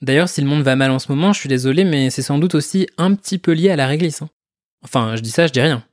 D'ailleurs, 0.00 0.28
si 0.28 0.40
le 0.40 0.46
monde 0.46 0.62
va 0.62 0.76
mal 0.76 0.90
en 0.90 0.98
ce 0.98 1.10
moment, 1.10 1.32
je 1.32 1.40
suis 1.40 1.48
désolé, 1.48 1.84
mais 1.84 2.10
c'est 2.10 2.22
sans 2.22 2.38
doute 2.38 2.54
aussi 2.54 2.88
un 2.98 3.14
petit 3.14 3.38
peu 3.38 3.52
lié 3.52 3.70
à 3.70 3.76
la 3.76 3.86
réglisse. 3.86 4.22
Hein. 4.22 4.30
Enfin, 4.82 5.16
je 5.16 5.22
dis 5.22 5.30
ça, 5.30 5.46
je 5.46 5.52
dis 5.52 5.60
rien. 5.60 5.84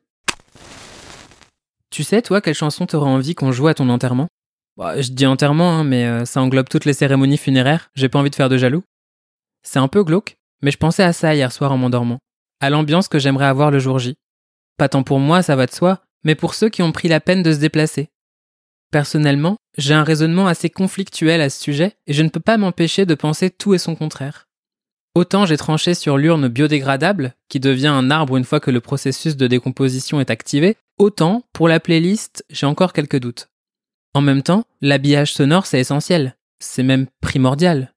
Tu 1.90 2.04
sais, 2.04 2.22
toi, 2.22 2.42
quelle 2.42 2.54
chanson 2.54 2.86
t'aurais 2.86 3.10
envie 3.10 3.36
qu'on 3.36 3.52
joue 3.52 3.68
à 3.68 3.74
ton 3.74 3.90
enterrement? 3.90 4.28
Bah, 4.77 5.01
Je 5.01 5.12
dis 5.12 5.25
enterrement, 5.25 5.72
hein, 5.72 5.83
mais 5.83 6.06
euh, 6.06 6.25
ça 6.25 6.42
englobe 6.42 6.69
toutes 6.69 6.86
les 6.86 6.94
cérémonies 6.94 7.38
funéraires, 7.38 7.89
j'ai 7.95 8.10
pas 8.10 8.19
envie 8.19 8.30
de 8.30 8.36
faire 8.36 8.50
de 8.50 8.57
jaloux. 8.57 8.83
C'est 9.63 9.80
un 9.80 9.88
peu 9.88 10.04
glauque, 10.04 10.38
mais 10.62 10.72
je 10.72 10.77
pensais 10.77 11.04
à 11.04 11.13
ça 11.13 11.36
hier 11.36 11.51
soir 11.51 11.72
en 11.72 11.77
m'endormant, 11.77 12.19
à 12.60 12.69
l'ambiance 12.69 13.07
que 13.07 13.19
j'aimerais 13.19 13.45
avoir 13.45 13.72
le 13.72 13.80
jour 13.80 14.00
J. 14.00 14.16
Pas 14.77 14.89
tant 14.89 15.04
pour 15.04 15.19
moi, 15.19 15.42
ça 15.42 15.56
va 15.56 15.66
de 15.66 15.72
soi, 15.72 16.01
mais 16.24 16.36
pour 16.36 16.54
ceux 16.54 16.69
qui 16.69 16.81
ont 16.81 16.92
pris 16.92 17.07
la 17.07 17.19
peine 17.19 17.44
de 17.44 17.54
se 17.54 17.60
déplacer. 17.60 18.10
Personnellement, 18.92 19.57
j'ai 19.77 19.94
un 19.94 20.04
raisonnement 20.04 20.48
assez 20.48 20.69
conflictuel 20.69 21.42
à 21.42 21.50
ce 21.50 21.62
sujet, 21.62 21.95
et 22.07 22.13
je 22.13 22.24
ne 22.24 22.30
peux 22.30 22.39
pas 22.39 22.57
m'empêcher 22.57 23.06
de 23.06 23.16
penser 23.16 23.50
tout 23.50 23.74
et 23.74 23.77
son 23.77 23.95
contraire. 23.95 24.48
Autant 25.16 25.45
j'ai 25.45 25.57
tranché 25.57 25.94
sur 25.94 26.18
l'urne 26.18 26.50
biodégradable, 26.50 27.36
qui 27.48 27.62
devient 27.62 27.88
un 27.88 28.12
arbre 28.12 28.36
une 28.36 28.44
fois 28.44 28.60
que 28.60 28.72
le 28.72 28.81
processus 28.81 29.38
de 29.38 29.48
décomposition 29.48 30.20
est 30.20 30.29
activé, 30.29 30.75
autant, 30.98 31.44
pour 31.53 31.70
la 31.70 31.79
playlist, 31.79 32.44
j'ai 32.50 32.65
encore 32.65 32.91
quelques 32.91 33.20
doutes. 33.20 33.48
En 34.15 34.22
même 34.22 34.43
temps, 34.43 34.63
l'habillage 34.79 35.34
sonore, 35.34 35.65
c'est 35.65 35.81
essentiel. 35.81 36.38
C'est 36.60 36.84
même 36.84 37.07
primordial. 37.19 37.93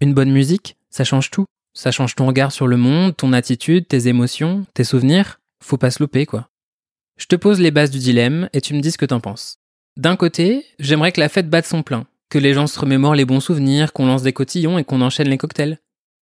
Une 0.00 0.14
bonne 0.14 0.30
musique, 0.30 0.78
ça 0.88 1.04
change 1.04 1.30
tout. 1.30 1.44
Ça 1.74 1.90
change 1.90 2.14
ton 2.14 2.26
regard 2.26 2.50
sur 2.50 2.66
le 2.66 2.78
monde, 2.78 3.14
ton 3.14 3.34
attitude, 3.34 3.86
tes 3.86 4.08
émotions, 4.08 4.64
tes 4.72 4.84
souvenirs. 4.84 5.38
Faut 5.62 5.76
pas 5.76 5.90
se 5.90 6.02
louper, 6.02 6.24
quoi. 6.24 6.48
Je 7.18 7.26
te 7.26 7.36
pose 7.36 7.60
les 7.60 7.70
bases 7.70 7.90
du 7.90 7.98
dilemme 7.98 8.48
et 8.54 8.62
tu 8.62 8.72
me 8.72 8.80
dis 8.80 8.90
ce 8.90 8.96
que 8.96 9.04
t'en 9.04 9.20
penses. 9.20 9.58
D'un 9.98 10.16
côté, 10.16 10.64
j'aimerais 10.78 11.12
que 11.12 11.20
la 11.20 11.28
fête 11.28 11.50
batte 11.50 11.66
son 11.66 11.82
plein, 11.82 12.06
que 12.30 12.38
les 12.38 12.54
gens 12.54 12.66
se 12.66 12.80
remémorent 12.80 13.14
les 13.14 13.26
bons 13.26 13.40
souvenirs, 13.40 13.92
qu'on 13.92 14.06
lance 14.06 14.22
des 14.22 14.32
cotillons 14.32 14.78
et 14.78 14.84
qu'on 14.84 15.02
enchaîne 15.02 15.28
les 15.28 15.36
cocktails. 15.36 15.78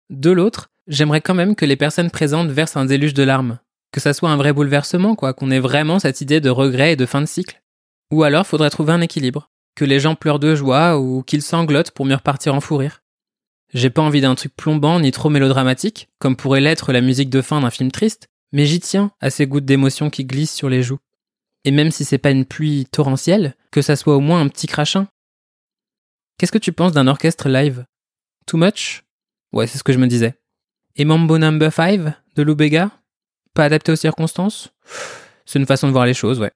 De 0.09 0.31
l'autre, 0.31 0.69
j'aimerais 0.87 1.19
quand 1.19 1.35
même 1.35 1.55
que 1.55 1.65
les 1.65 1.75
personnes 1.75 2.09
présentes 2.09 2.51
versent 2.51 2.77
un 2.77 2.85
déluge 2.85 3.13
de 3.13 3.23
larmes. 3.23 3.59
Que 3.91 3.99
ça 3.99 4.13
soit 4.13 4.29
un 4.29 4.37
vrai 4.37 4.53
bouleversement, 4.53 5.15
quoi, 5.15 5.33
qu'on 5.33 5.51
ait 5.51 5.59
vraiment 5.59 5.99
cette 5.99 6.21
idée 6.21 6.39
de 6.39 6.49
regret 6.49 6.93
et 6.93 6.95
de 6.95 7.05
fin 7.05 7.19
de 7.19 7.25
cycle. 7.25 7.61
Ou 8.11 8.23
alors 8.23 8.45
faudrait 8.47 8.69
trouver 8.69 8.93
un 8.93 9.01
équilibre. 9.01 9.49
Que 9.75 9.85
les 9.85 9.99
gens 9.99 10.15
pleurent 10.15 10.39
de 10.39 10.55
joie 10.55 10.97
ou 10.97 11.21
qu'ils 11.23 11.41
sanglotent 11.41 11.91
pour 11.91 12.05
mieux 12.05 12.15
repartir 12.15 12.55
en 12.55 12.61
fou 12.61 12.77
rire. 12.77 13.03
J'ai 13.73 13.89
pas 13.89 14.01
envie 14.01 14.21
d'un 14.21 14.35
truc 14.35 14.55
plombant 14.55 14.99
ni 14.99 15.11
trop 15.11 15.29
mélodramatique, 15.29 16.07
comme 16.19 16.37
pourrait 16.37 16.61
l'être 16.61 16.93
la 16.93 17.01
musique 17.01 17.29
de 17.29 17.41
fin 17.41 17.59
d'un 17.59 17.71
film 17.71 17.91
triste, 17.91 18.29
mais 18.53 18.65
j'y 18.65 18.79
tiens 18.79 19.11
à 19.19 19.29
ces 19.29 19.47
gouttes 19.47 19.65
d'émotion 19.65 20.09
qui 20.09 20.23
glissent 20.23 20.53
sur 20.53 20.69
les 20.69 20.81
joues. 20.81 20.99
Et 21.65 21.71
même 21.71 21.91
si 21.91 22.05
c'est 22.05 22.17
pas 22.19 22.31
une 22.31 22.45
pluie 22.45 22.85
torrentielle, 22.85 23.55
que 23.71 23.81
ça 23.81 23.95
soit 23.95 24.15
au 24.15 24.21
moins 24.21 24.39
un 24.39 24.47
petit 24.47 24.67
crachin. 24.67 25.07
Qu'est-ce 26.37 26.51
que 26.51 26.57
tu 26.57 26.71
penses 26.71 26.93
d'un 26.93 27.07
orchestre 27.07 27.49
live? 27.49 27.85
Too 28.45 28.57
much? 28.57 29.03
Ouais, 29.51 29.67
c'est 29.67 29.77
ce 29.77 29.83
que 29.83 29.93
je 29.93 29.97
me 29.97 30.07
disais. 30.07 30.35
Et 30.95 31.03
Mambo 31.03 31.37
Number 31.37 31.73
5 31.73 32.13
de 32.35 32.43
Lou 32.43 32.55
Bega? 32.55 32.91
Pas 33.53 33.65
adapté 33.65 33.91
aux 33.91 33.97
circonstances? 33.97 34.71
C'est 35.45 35.59
une 35.59 35.65
façon 35.65 35.87
de 35.87 35.91
voir 35.91 36.05
les 36.05 36.13
choses, 36.13 36.39
ouais. 36.39 36.51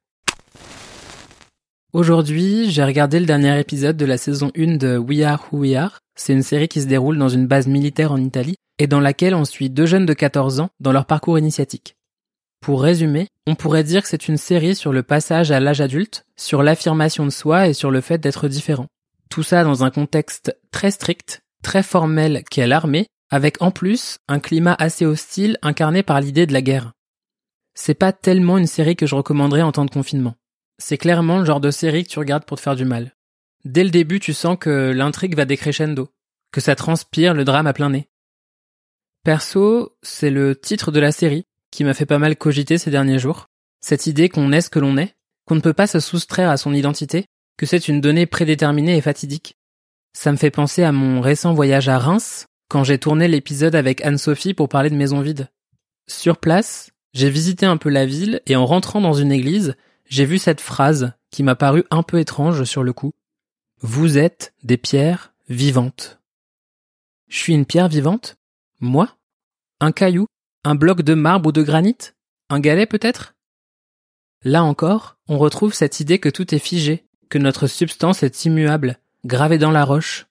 Aujourd'hui, 1.91 2.69
j'ai 2.69 2.83
regardé 2.83 3.19
le 3.19 3.25
dernier 3.25 3.59
épisode 3.59 3.97
de 3.97 4.05
la 4.05 4.19
saison 4.19 4.51
1 4.55 4.77
de 4.77 4.99
We 4.99 5.21
Are 5.21 5.43
Who 5.51 5.61
We 5.61 5.73
Are. 5.73 5.97
C'est 6.15 6.33
une 6.33 6.43
série 6.43 6.67
qui 6.67 6.81
se 6.81 6.87
déroule 6.87 7.17
dans 7.17 7.29
une 7.29 7.47
base 7.47 7.65
militaire 7.65 8.11
en 8.11 8.21
Italie 8.21 8.57
et 8.77 8.85
dans 8.85 8.99
laquelle 8.99 9.33
on 9.33 9.43
suit 9.43 9.71
deux 9.71 9.87
jeunes 9.87 10.05
de 10.05 10.13
14 10.13 10.59
ans 10.59 10.69
dans 10.79 10.91
leur 10.91 11.07
parcours 11.07 11.39
initiatique. 11.39 11.95
Pour 12.61 12.83
résumer, 12.83 13.27
on 13.47 13.55
pourrait 13.55 13.83
dire 13.83 14.03
que 14.03 14.07
c'est 14.07 14.27
une 14.27 14.37
série 14.37 14.75
sur 14.75 14.93
le 14.93 15.01
passage 15.01 15.49
à 15.49 15.59
l'âge 15.59 15.81
adulte, 15.81 16.25
sur 16.35 16.61
l'affirmation 16.61 17.25
de 17.25 17.31
soi 17.31 17.67
et 17.67 17.73
sur 17.73 17.89
le 17.89 18.01
fait 18.01 18.19
d'être 18.19 18.47
différent. 18.47 18.85
Tout 19.31 19.41
ça 19.41 19.63
dans 19.63 19.83
un 19.83 19.89
contexte 19.89 20.55
très 20.69 20.91
strict 20.91 21.41
très 21.63 21.81
formel 21.81 22.43
qu'est 22.51 22.67
l'armée, 22.67 23.07
avec 23.31 23.63
en 23.63 23.71
plus 23.71 24.19
un 24.27 24.39
climat 24.39 24.75
assez 24.77 25.07
hostile 25.07 25.57
incarné 25.63 26.03
par 26.03 26.21
l'idée 26.21 26.45
de 26.45 26.53
la 26.53 26.61
guerre. 26.61 26.91
C'est 27.73 27.95
pas 27.95 28.13
tellement 28.13 28.59
une 28.59 28.67
série 28.67 28.95
que 28.95 29.07
je 29.07 29.15
recommanderais 29.15 29.63
en 29.63 29.71
temps 29.71 29.85
de 29.85 29.91
confinement. 29.91 30.35
C'est 30.79 30.97
clairement 30.97 31.39
le 31.39 31.45
genre 31.45 31.59
de 31.59 31.71
série 31.71 32.03
que 32.03 32.09
tu 32.09 32.19
regardes 32.19 32.45
pour 32.45 32.57
te 32.57 32.63
faire 32.63 32.75
du 32.75 32.85
mal. 32.85 33.13
Dès 33.65 33.83
le 33.83 33.89
début, 33.89 34.19
tu 34.19 34.33
sens 34.33 34.57
que 34.59 34.91
l'intrigue 34.91 35.35
va 35.35 35.45
décrescendo, 35.45 36.09
que 36.51 36.61
ça 36.61 36.75
transpire 36.75 37.33
le 37.33 37.43
drame 37.43 37.67
à 37.67 37.73
plein 37.73 37.89
nez. 37.89 38.09
Perso, 39.23 39.97
c'est 40.01 40.29
le 40.29 40.55
titre 40.55 40.91
de 40.91 40.99
la 40.99 41.11
série 41.11 41.45
qui 41.69 41.83
m'a 41.83 41.93
fait 41.93 42.05
pas 42.05 42.17
mal 42.17 42.37
cogiter 42.37 42.77
ces 42.77 42.91
derniers 42.91 43.19
jours. 43.19 43.47
Cette 43.81 44.07
idée 44.07 44.29
qu'on 44.29 44.51
est 44.53 44.61
ce 44.61 44.69
que 44.69 44.79
l'on 44.79 44.97
est, 44.97 45.15
qu'on 45.45 45.55
ne 45.55 45.61
peut 45.61 45.73
pas 45.73 45.87
se 45.87 45.99
soustraire 45.99 46.49
à 46.49 46.57
son 46.57 46.73
identité, 46.73 47.25
que 47.57 47.65
c'est 47.65 47.89
une 47.89 48.01
donnée 48.01 48.25
prédéterminée 48.25 48.95
et 48.95 49.01
fatidique. 49.01 49.57
Ça 50.13 50.31
me 50.31 50.37
fait 50.37 50.51
penser 50.51 50.83
à 50.83 50.93
mon 50.93 51.19
récent 51.19 51.53
voyage 51.53 51.89
à 51.89 51.99
Reims, 51.99 52.45
quand 52.69 52.83
j'ai 52.83 52.97
tourné 52.97 53.27
l'épisode 53.27 53.75
avec 53.75 54.03
Anne-Sophie 54.05 54.53
pour 54.53 54.69
parler 54.69 54.89
de 54.89 54.95
maison 54.95 55.21
vide. 55.21 55.49
Sur 56.07 56.37
place, 56.37 56.91
j'ai 57.13 57.29
visité 57.29 57.65
un 57.65 57.77
peu 57.77 57.89
la 57.89 58.05
ville 58.05 58.41
et 58.45 58.55
en 58.55 58.65
rentrant 58.65 59.01
dans 59.01 59.13
une 59.13 59.31
église, 59.31 59.75
j'ai 60.09 60.25
vu 60.25 60.39
cette 60.39 60.59
phrase 60.59 61.13
qui 61.31 61.43
m'a 61.43 61.55
paru 61.55 61.85
un 61.91 62.03
peu 62.03 62.19
étrange 62.19 62.63
sur 62.63 62.83
le 62.83 62.93
coup. 62.93 63.13
Vous 63.81 64.17
êtes 64.17 64.53
des 64.63 64.77
pierres 64.77 65.33
vivantes. 65.47 66.19
Je 67.27 67.37
suis 67.37 67.53
une 67.53 67.65
pierre 67.65 67.87
vivante? 67.87 68.37
Moi? 68.81 69.15
Un 69.79 69.91
caillou? 69.91 70.25
Un 70.65 70.75
bloc 70.75 71.03
de 71.03 71.13
marbre 71.13 71.49
ou 71.49 71.51
de 71.51 71.61
granit? 71.61 71.97
Un 72.49 72.59
galet 72.59 72.87
peut-être? 72.87 73.35
Là 74.43 74.63
encore, 74.63 75.17
on 75.27 75.37
retrouve 75.37 75.73
cette 75.73 75.99
idée 75.99 76.19
que 76.19 76.29
tout 76.29 76.53
est 76.55 76.59
figé, 76.59 77.05
que 77.29 77.37
notre 77.37 77.67
substance 77.67 78.23
est 78.23 78.45
immuable, 78.45 78.97
gravée 79.25 79.57
dans 79.57 79.71
la 79.71 79.85
roche. 79.85 80.25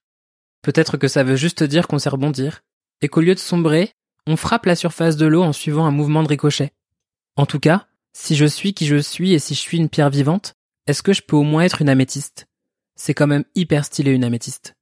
Peut-être 0.62 0.96
que 0.96 1.08
ça 1.08 1.22
veut 1.22 1.36
juste 1.36 1.62
dire 1.62 1.86
qu'on 1.86 1.98
sait 1.98 2.08
rebondir, 2.08 2.62
et 3.00 3.08
qu'au 3.08 3.20
lieu 3.20 3.34
de 3.34 3.40
sombrer, 3.40 3.92
on 4.26 4.36
frappe 4.36 4.66
la 4.66 4.76
surface 4.76 5.16
de 5.16 5.26
l'eau 5.26 5.42
en 5.42 5.52
suivant 5.52 5.86
un 5.86 5.90
mouvement 5.90 6.22
de 6.22 6.28
ricochet. 6.28 6.72
En 7.36 7.46
tout 7.46 7.60
cas, 7.60 7.86
si 8.20 8.34
je 8.34 8.46
suis 8.46 8.74
qui 8.74 8.84
je 8.84 8.96
suis 8.96 9.32
et 9.32 9.38
si 9.38 9.54
je 9.54 9.60
suis 9.60 9.78
une 9.78 9.88
pierre 9.88 10.10
vivante, 10.10 10.52
est-ce 10.88 11.02
que 11.02 11.12
je 11.12 11.22
peux 11.22 11.36
au 11.36 11.44
moins 11.44 11.62
être 11.62 11.82
une 11.82 11.88
améthyste? 11.88 12.46
C'est 12.96 13.14
quand 13.14 13.28
même 13.28 13.44
hyper 13.54 13.84
stylé 13.84 14.10
une 14.10 14.24
améthyste. 14.24 14.74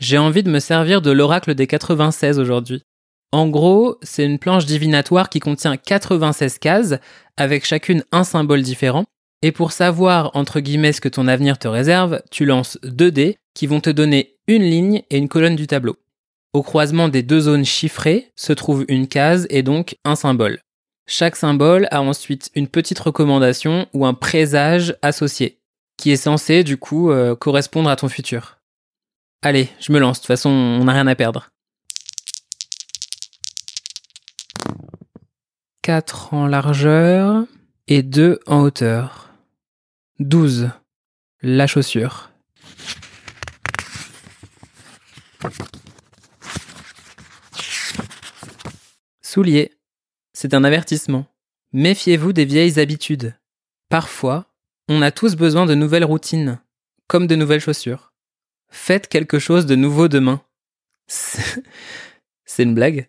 J'ai 0.00 0.16
envie 0.16 0.42
de 0.42 0.50
me 0.50 0.58
servir 0.58 1.02
de 1.02 1.10
l'oracle 1.10 1.54
des 1.54 1.66
96 1.66 2.38
aujourd'hui. 2.38 2.82
En 3.30 3.46
gros, 3.48 3.98
c'est 4.02 4.24
une 4.24 4.38
planche 4.38 4.64
divinatoire 4.64 5.28
qui 5.28 5.38
contient 5.38 5.76
96 5.76 6.58
cases, 6.58 6.94
avec 7.36 7.66
chacune 7.66 8.04
un 8.10 8.24
symbole 8.24 8.62
différent. 8.62 9.04
Et 9.42 9.52
pour 9.52 9.72
savoir, 9.72 10.30
entre 10.34 10.60
guillemets, 10.60 10.92
ce 10.92 11.02
que 11.02 11.10
ton 11.10 11.28
avenir 11.28 11.58
te 11.58 11.68
réserve, 11.68 12.22
tu 12.30 12.46
lances 12.46 12.78
2 12.84 13.12
dés 13.12 13.36
qui 13.54 13.66
vont 13.66 13.80
te 13.80 13.90
donner 13.90 14.38
une 14.48 14.62
ligne 14.62 15.02
et 15.10 15.18
une 15.18 15.28
colonne 15.28 15.56
du 15.56 15.66
tableau. 15.66 15.96
Au 16.54 16.62
croisement 16.62 17.08
des 17.08 17.22
deux 17.22 17.40
zones 17.40 17.66
chiffrées 17.66 18.32
se 18.34 18.54
trouve 18.54 18.86
une 18.88 19.08
case 19.08 19.46
et 19.50 19.62
donc 19.62 19.96
un 20.04 20.16
symbole. 20.16 20.63
Chaque 21.06 21.36
symbole 21.36 21.86
a 21.90 22.00
ensuite 22.00 22.50
une 22.54 22.66
petite 22.66 22.98
recommandation 22.98 23.86
ou 23.92 24.06
un 24.06 24.14
présage 24.14 24.96
associé, 25.02 25.58
qui 25.98 26.10
est 26.10 26.16
censé 26.16 26.64
du 26.64 26.78
coup 26.78 27.10
euh, 27.10 27.36
correspondre 27.36 27.90
à 27.90 27.96
ton 27.96 28.08
futur. 28.08 28.58
Allez, 29.42 29.68
je 29.80 29.92
me 29.92 29.98
lance, 29.98 30.18
de 30.18 30.22
toute 30.22 30.28
façon 30.28 30.48
on 30.48 30.84
n'a 30.84 30.92
rien 30.92 31.06
à 31.06 31.14
perdre. 31.14 31.50
4 35.82 36.32
en 36.32 36.46
largeur 36.46 37.44
et 37.88 38.02
2 38.02 38.40
en 38.46 38.60
hauteur. 38.60 39.28
12. 40.20 40.70
La 41.42 41.66
chaussure. 41.66 42.30
Soulier. 49.20 49.72
C'est 50.44 50.52
un 50.52 50.62
avertissement. 50.62 51.24
Méfiez-vous 51.72 52.34
des 52.34 52.44
vieilles 52.44 52.78
habitudes. 52.78 53.34
Parfois, 53.88 54.44
on 54.90 55.00
a 55.00 55.10
tous 55.10 55.36
besoin 55.36 55.64
de 55.64 55.74
nouvelles 55.74 56.04
routines, 56.04 56.60
comme 57.06 57.26
de 57.26 57.34
nouvelles 57.34 57.62
chaussures. 57.62 58.12
Faites 58.68 59.08
quelque 59.08 59.38
chose 59.38 59.64
de 59.64 59.74
nouveau 59.74 60.06
demain. 60.06 60.42
C'est 61.06 62.62
une 62.62 62.74
blague 62.74 63.08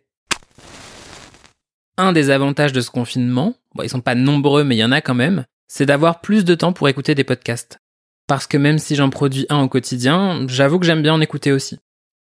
un 1.97 2.13
des 2.13 2.29
avantages 2.29 2.71
de 2.71 2.79
ce 2.79 2.89
confinement, 2.89 3.55
bon, 3.73 3.83
ils 3.83 3.89
sont 3.89 3.99
pas 3.99 4.15
nombreux, 4.15 4.63
mais 4.63 4.77
il 4.77 4.79
y 4.79 4.85
en 4.85 4.93
a 4.93 5.01
quand 5.01 5.13
même, 5.13 5.45
c'est 5.67 5.85
d'avoir 5.85 6.21
plus 6.21 6.45
de 6.45 6.55
temps 6.55 6.71
pour 6.71 6.87
écouter 6.87 7.15
des 7.15 7.23
podcasts. 7.25 7.79
Parce 8.27 8.47
que 8.47 8.57
même 8.57 8.79
si 8.79 8.95
j'en 8.95 9.09
produis 9.09 9.45
un 9.49 9.61
au 9.61 9.67
quotidien, 9.67 10.45
j'avoue 10.47 10.79
que 10.79 10.85
j'aime 10.85 11.01
bien 11.01 11.13
en 11.13 11.21
écouter 11.21 11.51
aussi. 11.51 11.79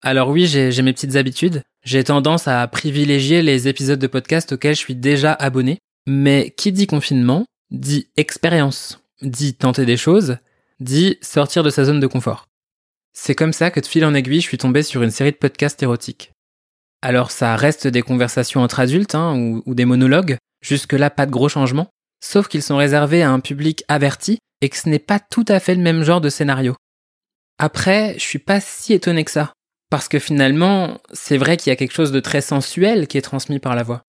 Alors 0.02 0.30
oui, 0.30 0.47
j'ai 0.47 0.83
mes 0.83 0.92
petites 0.92 1.16
habitudes. 1.16 1.62
J'ai 1.85 2.04
tendance 2.04 2.49
à 2.49 2.66
privilégier 2.69 3.42
les 3.42 3.69
épisodes 3.69 3.99
de 3.99 4.07
podcast 4.07 4.52
auxquels 4.52 4.75
je 4.75 4.80
suis 4.80 4.95
déjà 4.95 5.33
abonné. 5.33 5.78
Mais 6.07 6.54
qui 6.57 6.73
dit 6.73 6.87
confinement, 6.87 7.45
dit 7.71 8.09
expérience, 8.16 9.02
dit 9.21 9.54
tenter 9.54 9.85
des 9.85 9.99
choses, 9.99 10.38
dit 10.80 11.19
sortir 11.21 11.62
de 11.62 11.71
sa 11.71 11.85
zone 11.85 12.00
de 12.00 12.07
confort. 12.07 12.47
C'est 13.12 13.35
comme 13.35 13.52
ça 13.52 13.71
que 13.71 13.80
de 13.80 13.87
fil 13.87 14.04
en 14.04 14.14
aiguille, 14.14 14.40
je 14.40 14.47
suis 14.47 14.59
tombé 14.59 14.83
sur 14.83 15.02
une 15.02 15.11
série 15.11 15.33
de 15.33 15.37
podcasts 15.37 15.83
érotiques. 15.83 16.33
Alors 17.02 17.30
ça 17.30 17.57
reste 17.57 17.87
des 17.87 18.02
conversations 18.02 18.62
entre 18.62 18.80
adultes 18.80 19.14
hein, 19.14 19.61
ou, 19.66 19.75
des 19.75 19.85
monologues, 19.85 20.37
jusque-là 20.62 21.11
pas 21.11 21.26
de 21.26 21.30
gros 21.30 21.49
changements, 21.49 21.90
sauf 22.23 22.49
qu'ils 22.49 22.62
sont 22.62 22.76
réservés 22.76 23.23
à 23.23 23.30
un 23.30 23.40
public 23.40 23.85
averti 23.88 24.38
et 24.61 24.69
que 24.69 24.76
ce 24.76 24.88
n'est 24.88 24.99
pas 24.99 25.19
tout 25.19 25.45
à 25.49 25.61
fait 25.61 25.75
le 25.75 25.83
même 25.83 26.02
genre 26.02 26.21
de 26.21 26.28
scénario. 26.28 26.76
Après, 27.59 28.14
je 28.14 28.25
suis 28.25 28.38
pas 28.38 28.61
si 28.61 28.92
étonné 28.95 29.25
que 29.25 29.30
ça, 29.30 29.52
parce 29.90 30.09
que 30.09 30.18
finalement, 30.18 31.00
c'est 31.12 31.37
vrai 31.37 31.56
qu'il 31.56 31.70
y 31.70 31.73
a 31.73 31.76
quelque 31.76 31.92
chose 31.92 32.12
de 32.12 32.20
très 32.20 32.40
sensuel 32.40 33.09
qui 33.09 33.18
est 33.18 33.23
transmis 33.23 33.59
par 33.59 33.75
la 33.75 33.82
voix. 33.82 34.02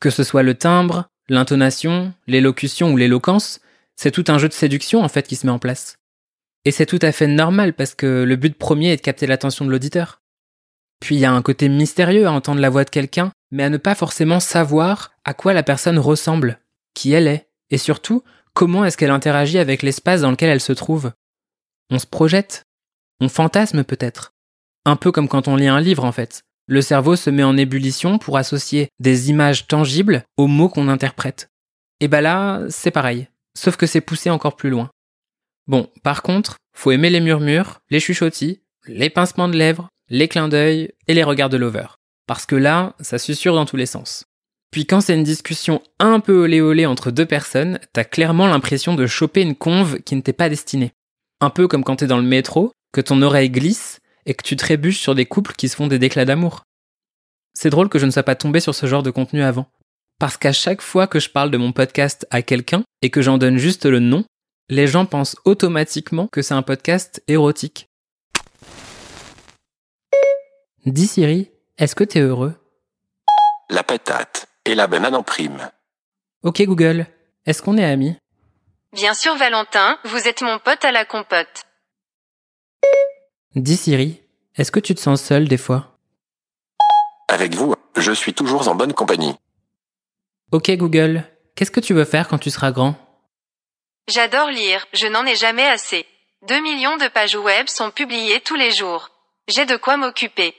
Que 0.00 0.10
ce 0.10 0.24
soit 0.24 0.42
le 0.42 0.54
timbre, 0.54 1.08
l'intonation, 1.28 2.12
l'élocution 2.26 2.92
ou 2.92 2.96
l'éloquence, 2.96 3.60
c'est 3.96 4.10
tout 4.10 4.24
un 4.28 4.38
jeu 4.38 4.48
de 4.48 4.54
séduction 4.54 5.02
en 5.02 5.08
fait 5.08 5.26
qui 5.26 5.36
se 5.36 5.46
met 5.46 5.52
en 5.52 5.58
place. 5.58 5.98
Et 6.64 6.70
c'est 6.70 6.86
tout 6.86 6.98
à 7.02 7.12
fait 7.12 7.26
normal 7.26 7.74
parce 7.74 7.94
que 7.94 8.24
le 8.24 8.36
but 8.36 8.56
premier 8.56 8.92
est 8.92 8.96
de 8.96 9.02
capter 9.02 9.26
l'attention 9.26 9.64
de 9.64 9.70
l'auditeur. 9.70 10.20
Puis 11.00 11.16
il 11.16 11.20
y 11.20 11.26
a 11.26 11.32
un 11.32 11.42
côté 11.42 11.68
mystérieux 11.68 12.26
à 12.26 12.32
entendre 12.32 12.60
la 12.60 12.70
voix 12.70 12.84
de 12.84 12.90
quelqu'un, 12.90 13.30
mais 13.50 13.62
à 13.62 13.70
ne 13.70 13.76
pas 13.76 13.94
forcément 13.94 14.40
savoir 14.40 15.12
à 15.24 15.34
quoi 15.34 15.52
la 15.52 15.62
personne 15.62 15.98
ressemble, 15.98 16.58
qui 16.94 17.12
elle 17.12 17.28
est, 17.28 17.48
et 17.70 17.78
surtout 17.78 18.24
comment 18.54 18.84
est-ce 18.84 18.96
qu'elle 18.96 19.10
interagit 19.10 19.58
avec 19.58 19.82
l'espace 19.82 20.22
dans 20.22 20.30
lequel 20.30 20.48
elle 20.48 20.60
se 20.60 20.72
trouve. 20.72 21.12
On 21.90 21.98
se 21.98 22.06
projette, 22.06 22.64
on 23.20 23.28
fantasme 23.28 23.84
peut-être. 23.84 24.32
Un 24.86 24.94
peu 24.94 25.10
comme 25.10 25.26
quand 25.26 25.48
on 25.48 25.56
lit 25.56 25.66
un 25.66 25.80
livre 25.80 26.04
en 26.04 26.12
fait. 26.12 26.42
Le 26.68 26.80
cerveau 26.80 27.16
se 27.16 27.28
met 27.28 27.42
en 27.42 27.56
ébullition 27.56 28.18
pour 28.18 28.38
associer 28.38 28.88
des 29.00 29.30
images 29.30 29.66
tangibles 29.66 30.22
aux 30.36 30.46
mots 30.46 30.68
qu'on 30.68 30.86
interprète. 30.86 31.50
Et 31.98 32.06
bah 32.06 32.20
là, 32.20 32.62
c'est 32.68 32.92
pareil, 32.92 33.26
sauf 33.58 33.76
que 33.76 33.86
c'est 33.86 34.00
poussé 34.00 34.30
encore 34.30 34.54
plus 34.54 34.70
loin. 34.70 34.88
Bon, 35.66 35.90
par 36.04 36.22
contre, 36.22 36.56
faut 36.72 36.92
aimer 36.92 37.10
les 37.10 37.20
murmures, 37.20 37.80
les 37.90 37.98
chuchotis, 37.98 38.60
les 38.86 39.10
pincements 39.10 39.48
de 39.48 39.56
lèvres, 39.56 39.88
les 40.08 40.28
clins 40.28 40.46
d'œil 40.46 40.92
et 41.08 41.14
les 41.14 41.24
regards 41.24 41.48
de 41.48 41.56
l'over. 41.56 41.86
Parce 42.28 42.46
que 42.46 42.54
là, 42.54 42.94
ça 43.00 43.18
susurre 43.18 43.56
dans 43.56 43.66
tous 43.66 43.76
les 43.76 43.86
sens. 43.86 44.24
Puis 44.70 44.86
quand 44.86 45.00
c'est 45.00 45.14
une 45.14 45.24
discussion 45.24 45.82
un 45.98 46.20
peu 46.20 46.44
olé 46.44 46.60
olé 46.60 46.86
entre 46.86 47.10
deux 47.10 47.26
personnes, 47.26 47.80
t'as 47.92 48.04
clairement 48.04 48.46
l'impression 48.46 48.94
de 48.94 49.08
choper 49.08 49.42
une 49.42 49.56
conve 49.56 49.98
qui 50.02 50.14
ne 50.14 50.20
t'est 50.20 50.32
pas 50.32 50.48
destinée. 50.48 50.92
Un 51.40 51.50
peu 51.50 51.66
comme 51.66 51.82
quand 51.82 51.96
t'es 51.96 52.06
dans 52.06 52.18
le 52.18 52.22
métro, 52.22 52.70
que 52.92 53.00
ton 53.00 53.20
oreille 53.22 53.50
glisse 53.50 53.98
et 54.26 54.34
que 54.34 54.42
tu 54.42 54.56
trébuches 54.56 55.00
sur 55.00 55.14
des 55.14 55.24
couples 55.24 55.54
qui 55.54 55.68
se 55.68 55.76
font 55.76 55.86
des 55.86 55.98
déclats 55.98 56.24
d'amour. 56.24 56.62
C'est 57.54 57.70
drôle 57.70 57.88
que 57.88 57.98
je 57.98 58.04
ne 58.06 58.10
sois 58.10 58.22
pas 58.22 58.34
tombé 58.34 58.60
sur 58.60 58.74
ce 58.74 58.86
genre 58.86 59.02
de 59.02 59.10
contenu 59.10 59.42
avant. 59.42 59.66
Parce 60.18 60.36
qu'à 60.36 60.52
chaque 60.52 60.82
fois 60.82 61.06
que 61.06 61.20
je 61.20 61.30
parle 61.30 61.50
de 61.50 61.58
mon 61.58 61.72
podcast 61.72 62.26
à 62.30 62.42
quelqu'un 62.42 62.84
et 63.02 63.10
que 63.10 63.22
j'en 63.22 63.38
donne 63.38 63.56
juste 63.56 63.86
le 63.86 64.00
nom, 64.00 64.24
les 64.68 64.86
gens 64.86 65.06
pensent 65.06 65.36
automatiquement 65.44 66.26
que 66.26 66.42
c'est 66.42 66.54
un 66.54 66.62
podcast 66.62 67.22
érotique. 67.28 67.88
Dis 70.84 71.06
Siri, 71.06 71.50
est-ce 71.78 71.94
que 71.94 72.04
t'es 72.04 72.20
heureux? 72.20 72.54
La 73.70 73.82
patate 73.82 74.46
et 74.64 74.74
la 74.74 74.86
banane 74.86 75.14
en 75.14 75.22
prime. 75.22 75.70
Ok 76.42 76.62
Google, 76.62 77.06
est-ce 77.44 77.62
qu'on 77.62 77.76
est 77.76 77.84
amis? 77.84 78.16
Bien 78.92 79.14
sûr 79.14 79.36
Valentin, 79.36 79.98
vous 80.04 80.28
êtes 80.28 80.42
mon 80.42 80.58
pote 80.58 80.84
à 80.84 80.92
la 80.92 81.04
compote. 81.04 81.64
Dis 83.56 83.78
Siri, 83.78 84.20
est-ce 84.56 84.70
que 84.70 84.80
tu 84.80 84.94
te 84.94 85.00
sens 85.00 85.22
seul 85.22 85.48
des 85.48 85.56
fois? 85.56 85.98
Avec 87.26 87.54
vous, 87.54 87.74
je 87.96 88.12
suis 88.12 88.34
toujours 88.34 88.68
en 88.68 88.74
bonne 88.74 88.92
compagnie. 88.92 89.34
Ok 90.52 90.70
Google, 90.72 91.24
qu'est-ce 91.54 91.70
que 91.70 91.80
tu 91.80 91.94
veux 91.94 92.04
faire 92.04 92.28
quand 92.28 92.36
tu 92.36 92.50
seras 92.50 92.70
grand? 92.70 92.96
J'adore 94.08 94.50
lire, 94.50 94.86
je 94.92 95.06
n'en 95.06 95.24
ai 95.24 95.36
jamais 95.36 95.66
assez. 95.66 96.04
2 96.46 96.60
millions 96.60 96.98
de 96.98 97.08
pages 97.08 97.34
web 97.34 97.66
sont 97.68 97.90
publiées 97.90 98.42
tous 98.42 98.56
les 98.56 98.72
jours. 98.72 99.08
J'ai 99.48 99.64
de 99.64 99.76
quoi 99.76 99.96
m'occuper. 99.96 100.54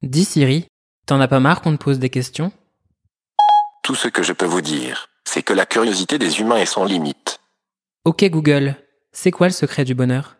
Dis 0.00 0.24
Siri, 0.24 0.66
t'en 1.04 1.20
as 1.20 1.28
pas 1.28 1.40
marre 1.40 1.60
qu'on 1.60 1.76
te 1.76 1.84
pose 1.84 1.98
des 1.98 2.08
questions? 2.08 2.52
Tout 3.82 3.94
ce 3.94 4.08
que 4.08 4.22
je 4.22 4.32
peux 4.32 4.46
vous 4.46 4.62
dire, 4.62 5.10
c'est 5.24 5.42
que 5.42 5.52
la 5.52 5.66
curiosité 5.66 6.18
des 6.18 6.40
humains 6.40 6.56
est 6.56 6.64
sans 6.64 6.86
limite. 6.86 7.38
Ok 8.06 8.24
Google, 8.24 8.76
c'est 9.12 9.30
quoi 9.30 9.48
le 9.48 9.52
secret 9.52 9.84
du 9.84 9.94
bonheur? 9.94 10.35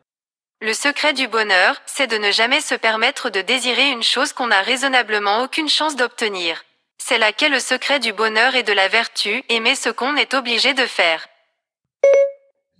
Le 0.62 0.72
secret 0.72 1.12
du 1.12 1.28
bonheur, 1.28 1.76
c'est 1.84 2.06
de 2.06 2.16
ne 2.16 2.30
jamais 2.30 2.62
se 2.62 2.74
permettre 2.74 3.28
de 3.28 3.42
désirer 3.42 3.90
une 3.90 4.02
chose 4.02 4.32
qu'on 4.32 4.46
n'a 4.46 4.62
raisonnablement 4.62 5.42
aucune 5.42 5.68
chance 5.68 5.96
d'obtenir. 5.96 6.64
C'est 6.96 7.18
là 7.18 7.30
qu'est 7.32 7.50
le 7.50 7.60
secret 7.60 8.00
du 8.00 8.14
bonheur 8.14 8.54
et 8.54 8.62
de 8.62 8.72
la 8.72 8.88
vertu, 8.88 9.44
aimer 9.50 9.74
ce 9.74 9.90
qu'on 9.90 10.16
est 10.16 10.32
obligé 10.32 10.72
de 10.72 10.86
faire. 10.86 11.28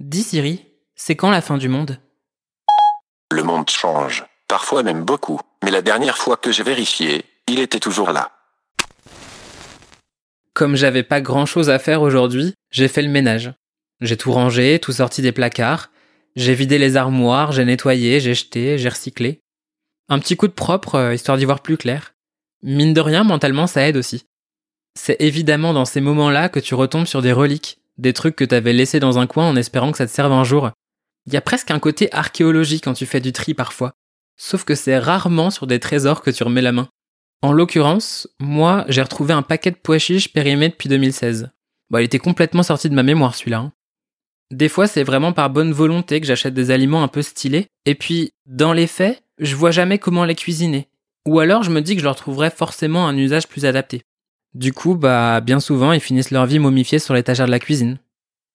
Dis 0.00 0.23
Siri, 0.23 0.64
c'est 0.95 1.16
quand 1.16 1.30
la 1.30 1.42
fin 1.42 1.59
du 1.59 1.68
monde? 1.68 2.00
Le 3.30 3.42
monde 3.42 3.68
change, 3.68 4.25
parfois 4.49 4.83
même 4.83 5.04
beaucoup, 5.04 5.38
mais 5.62 5.71
la 5.71 5.83
dernière 5.83 6.16
fois 6.16 6.38
que 6.38 6.52
j'ai 6.52 6.62
vérifié, 6.62 7.26
il 7.47 7.61
était 7.61 7.78
toujours 7.78 8.11
là. 8.11 8.30
Comme 10.54 10.76
j'avais 10.76 11.02
pas 11.02 11.21
grand 11.21 11.45
chose 11.45 11.68
à 11.68 11.78
faire 11.78 12.00
aujourd'hui, 12.00 12.54
j'ai 12.71 12.88
fait 12.88 13.02
le 13.02 13.11
ménage. 13.11 13.52
J'ai 14.00 14.16
tout 14.16 14.33
rangé, 14.33 14.78
tout 14.78 14.92
sorti 14.92 15.21
des 15.21 15.33
placards, 15.33 15.90
j'ai 16.37 16.55
vidé 16.55 16.76
les 16.78 16.97
armoires, 16.97 17.50
j'ai 17.52 17.64
nettoyé, 17.64 18.21
j'ai 18.21 18.35
jeté, 18.35 18.76
j'ai 18.76 18.90
recyclé. 18.90 19.40
Un 20.09 20.19
petit 20.19 20.37
coup 20.37 20.47
de 20.47 20.52
propre, 20.52 20.97
euh, 20.97 21.14
histoire 21.14 21.38
d'y 21.38 21.47
voir 21.47 21.61
plus 21.61 21.78
clair. 21.78 22.14
Mine 22.62 22.93
de 22.93 23.00
rien, 23.00 23.25
mentalement, 23.25 23.66
ça 23.66 23.88
aide 23.88 23.97
aussi. 23.97 24.26
C'est 24.95 25.16
évidemment 25.19 25.73
dans 25.73 25.87
ces 25.87 26.00
moments-là 26.00 26.49
que 26.49 26.61
tu 26.61 26.75
retombes 26.75 27.07
sur 27.07 27.23
des 27.23 27.33
reliques, 27.33 27.81
des 27.97 28.12
trucs 28.12 28.37
que 28.37 28.45
t'avais 28.45 28.75
laissés 28.75 29.00
dans 29.00 29.19
un 29.19 29.26
coin 29.26 29.49
en 29.49 29.57
espérant 29.57 29.93
que 29.93 29.99
ça 29.99 30.07
te 30.07 30.12
serve 30.12 30.33
un 30.33 30.45
jour. 30.45 30.71
Il 31.26 31.33
y 31.33 31.37
a 31.37 31.40
presque 31.40 31.71
un 31.71 31.78
côté 31.78 32.12
archéologique 32.12 32.85
quand 32.85 32.95
tu 32.95 33.07
fais 33.07 33.21
du 33.21 33.33
tri 33.33 33.55
parfois. 33.55 33.93
Sauf 34.37 34.64
que 34.64 34.75
c'est 34.75 34.99
rarement 34.99 35.50
sur 35.50 35.66
des 35.66 35.81
trésors 35.81 36.23
que 36.23 36.31
tu 36.31 36.45
remets 36.45 36.62
la 36.62 36.73
main. 36.73 36.88
En 37.43 37.52
l'occurrence, 37.52 38.28
moi, 38.38 38.85
j'ai 38.88 39.02
retrouvé 39.02 39.33
un 39.33 39.43
paquet 39.43 39.71
de 39.71 39.76
pois 39.83 39.99
chiches 39.99 40.33
périmés 40.33 40.69
depuis 40.69 40.88
2016. 40.88 41.50
Bon, 41.90 41.99
il 41.99 42.05
était 42.05 42.19
complètement 42.19 42.62
sorti 42.62 42.90
de 42.90 42.95
ma 42.95 43.02
mémoire 43.02 43.35
celui-là. 43.35 43.59
Hein. 43.59 43.73
Des 44.52 44.68
fois, 44.68 44.86
c'est 44.86 45.02
vraiment 45.02 45.32
par 45.32 45.50
bonne 45.50 45.72
volonté 45.72 46.20
que 46.20 46.26
j'achète 46.26 46.54
des 46.54 46.70
aliments 46.70 47.02
un 47.02 47.08
peu 47.08 47.22
stylés, 47.22 47.66
et 47.84 47.94
puis, 47.94 48.32
dans 48.46 48.72
les 48.72 48.86
faits, 48.86 49.22
je 49.38 49.56
vois 49.56 49.72
jamais 49.72 49.98
comment 49.98 50.24
les 50.24 50.34
cuisiner. 50.34 50.88
Ou 51.26 51.40
alors, 51.40 51.64
je 51.64 51.70
me 51.70 51.80
dis 51.80 51.94
que 51.94 52.00
je 52.00 52.04
leur 52.04 52.16
trouverais 52.16 52.50
forcément 52.50 53.08
un 53.08 53.16
usage 53.16 53.48
plus 53.48 53.64
adapté. 53.64 54.02
Du 54.54 54.72
coup, 54.72 54.94
bah, 54.94 55.40
bien 55.40 55.60
souvent, 55.60 55.92
ils 55.92 56.00
finissent 56.00 56.30
leur 56.30 56.46
vie 56.46 56.60
momifiés 56.60 57.00
sur 57.00 57.14
l'étagère 57.14 57.46
de 57.46 57.50
la 57.50 57.58
cuisine. 57.58 57.98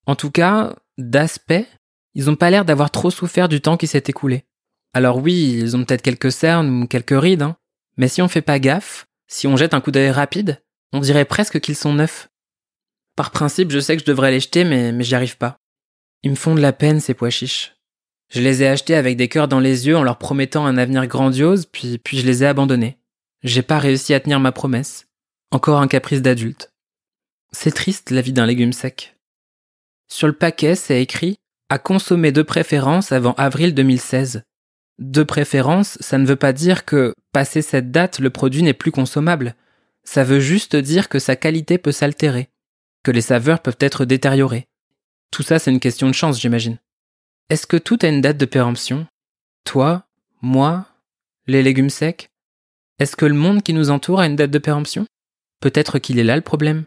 En 0.07 0.15
tout 0.15 0.31
cas, 0.31 0.75
d'aspect, 0.97 1.67
ils 2.15 2.29
ont 2.29 2.35
pas 2.35 2.49
l'air 2.49 2.65
d'avoir 2.65 2.89
trop 2.89 3.11
souffert 3.11 3.49
du 3.49 3.61
temps 3.61 3.77
qui 3.77 3.87
s'est 3.87 4.03
écoulé. 4.07 4.45
Alors 4.93 5.17
oui, 5.17 5.57
ils 5.59 5.75
ont 5.77 5.85
peut-être 5.85 6.01
quelques 6.01 6.31
cernes 6.31 6.83
ou 6.83 6.87
quelques 6.87 7.19
rides, 7.19 7.43
hein, 7.43 7.55
mais 7.97 8.07
si 8.07 8.21
on 8.21 8.27
fait 8.27 8.41
pas 8.41 8.59
gaffe, 8.59 9.05
si 9.27 9.47
on 9.47 9.55
jette 9.55 9.73
un 9.73 9.81
coup 9.81 9.91
d'œil 9.91 10.11
rapide, 10.11 10.61
on 10.91 10.99
dirait 10.99 11.25
presque 11.25 11.59
qu'ils 11.59 11.75
sont 11.75 11.93
neufs. 11.93 12.29
Par 13.15 13.31
principe, 13.31 13.71
je 13.71 13.79
sais 13.79 13.95
que 13.95 14.01
je 14.01 14.07
devrais 14.07 14.31
les 14.31 14.39
jeter, 14.39 14.63
mais, 14.63 14.91
mais 14.91 15.03
j'y 15.03 15.15
arrive 15.15 15.37
pas. 15.37 15.60
Ils 16.23 16.31
me 16.31 16.35
font 16.35 16.55
de 16.55 16.61
la 16.61 16.73
peine, 16.73 16.99
ces 16.99 17.13
pois 17.13 17.29
chiches. 17.29 17.75
Je 18.29 18.41
les 18.41 18.63
ai 18.63 18.67
achetés 18.67 18.95
avec 18.95 19.17
des 19.17 19.27
cœurs 19.27 19.47
dans 19.47 19.59
les 19.59 19.87
yeux 19.87 19.97
en 19.97 20.03
leur 20.03 20.17
promettant 20.17 20.65
un 20.65 20.77
avenir 20.77 21.05
grandiose, 21.07 21.65
puis, 21.65 21.97
puis 21.97 22.19
je 22.19 22.25
les 22.25 22.43
ai 22.43 22.47
abandonnés. 22.47 22.97
J'ai 23.43 23.61
pas 23.61 23.79
réussi 23.79 24.13
à 24.13 24.19
tenir 24.19 24.39
ma 24.39 24.51
promesse. 24.51 25.07
Encore 25.51 25.81
un 25.81 25.87
caprice 25.87 26.21
d'adulte. 26.21 26.71
C'est 27.51 27.73
triste 27.73 28.11
la 28.11 28.21
vie 28.21 28.33
d'un 28.33 28.45
légume 28.45 28.71
sec. 28.71 29.17
Sur 30.07 30.27
le 30.27 30.33
paquet, 30.33 30.75
c'est 30.75 31.01
écrit 31.01 31.39
à 31.69 31.79
consommer 31.79 32.31
de 32.31 32.41
préférence 32.41 33.11
avant 33.11 33.33
avril 33.33 33.73
2016. 33.73 34.43
De 34.99 35.23
préférence, 35.23 35.97
ça 35.99 36.17
ne 36.17 36.25
veut 36.27 36.35
pas 36.35 36.53
dire 36.53 36.85
que, 36.85 37.15
passé 37.33 37.61
cette 37.61 37.91
date, 37.91 38.19
le 38.19 38.29
produit 38.29 38.61
n'est 38.61 38.73
plus 38.73 38.91
consommable. 38.91 39.55
Ça 40.03 40.23
veut 40.23 40.39
juste 40.39 40.75
dire 40.75 41.09
que 41.09 41.19
sa 41.19 41.35
qualité 41.35 41.77
peut 41.77 41.91
s'altérer, 41.91 42.49
que 43.03 43.11
les 43.11 43.21
saveurs 43.21 43.61
peuvent 43.61 43.77
être 43.79 44.05
détériorées. 44.05 44.67
Tout 45.31 45.43
ça, 45.43 45.59
c'est 45.59 45.71
une 45.71 45.79
question 45.79 46.07
de 46.07 46.13
chance, 46.13 46.39
j'imagine. 46.39 46.77
Est-ce 47.49 47.65
que 47.65 47.77
tout 47.77 47.97
a 48.01 48.07
une 48.07 48.21
date 48.21 48.37
de 48.37 48.45
péremption? 48.45 49.07
Toi 49.63 50.05
Moi 50.41 50.85
Les 51.47 51.63
légumes 51.63 51.89
secs? 51.89 52.29
Est-ce 52.99 53.15
que 53.15 53.25
le 53.25 53.33
monde 53.33 53.63
qui 53.63 53.73
nous 53.73 53.89
entoure 53.89 54.19
a 54.19 54.27
une 54.27 54.35
date 54.35 54.51
de 54.51 54.59
péremption? 54.59 55.05
Peut-être 55.61 55.99
qu'il 55.99 56.19
est 56.19 56.23
là 56.23 56.35
le 56.35 56.41
problème. 56.41 56.85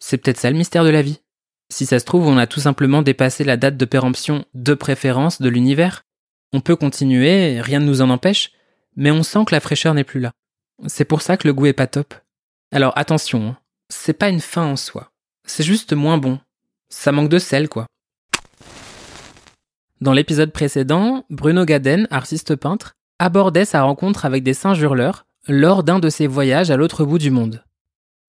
C'est 0.00 0.18
peut-être 0.18 0.38
ça 0.38 0.50
le 0.50 0.56
mystère 0.56 0.84
de 0.84 0.90
la 0.90 1.02
vie. 1.02 1.20
Si 1.68 1.86
ça 1.86 1.98
se 1.98 2.04
trouve, 2.04 2.26
on 2.26 2.38
a 2.38 2.46
tout 2.46 2.60
simplement 2.60 3.02
dépassé 3.02 3.44
la 3.44 3.56
date 3.56 3.76
de 3.76 3.84
péremption 3.84 4.44
de 4.54 4.74
préférence 4.74 5.40
de 5.40 5.48
l'univers. 5.48 6.02
On 6.52 6.60
peut 6.60 6.76
continuer, 6.76 7.60
rien 7.60 7.80
ne 7.80 7.86
nous 7.86 8.02
en 8.02 8.10
empêche, 8.10 8.52
mais 8.96 9.10
on 9.10 9.22
sent 9.22 9.44
que 9.46 9.54
la 9.54 9.60
fraîcheur 9.60 9.94
n'est 9.94 10.04
plus 10.04 10.20
là. 10.20 10.32
C'est 10.86 11.04
pour 11.04 11.22
ça 11.22 11.36
que 11.36 11.48
le 11.48 11.54
goût 11.54 11.66
est 11.66 11.72
pas 11.72 11.86
top. 11.86 12.14
Alors 12.72 12.92
attention, 12.96 13.48
hein. 13.48 13.58
c'est 13.88 14.12
pas 14.12 14.28
une 14.28 14.40
fin 14.40 14.64
en 14.64 14.76
soi. 14.76 15.10
C'est 15.46 15.64
juste 15.64 15.92
moins 15.92 16.18
bon, 16.18 16.38
ça 16.88 17.12
manque 17.12 17.28
de 17.28 17.38
sel, 17.38 17.68
quoi. 17.68 17.86
Dans 20.00 20.12
l'épisode 20.12 20.52
précédent, 20.52 21.24
Bruno 21.30 21.64
Gaden, 21.64 22.06
artiste 22.10 22.54
peintre, 22.54 22.92
abordait 23.18 23.64
sa 23.64 23.82
rencontre 23.82 24.24
avec 24.24 24.42
des 24.42 24.54
singes 24.54 24.80
hurleurs 24.80 25.26
lors 25.48 25.82
d'un 25.82 25.98
de 25.98 26.10
ses 26.10 26.26
voyages 26.26 26.70
à 26.70 26.76
l'autre 26.76 27.04
bout 27.04 27.18
du 27.18 27.30
monde. 27.30 27.62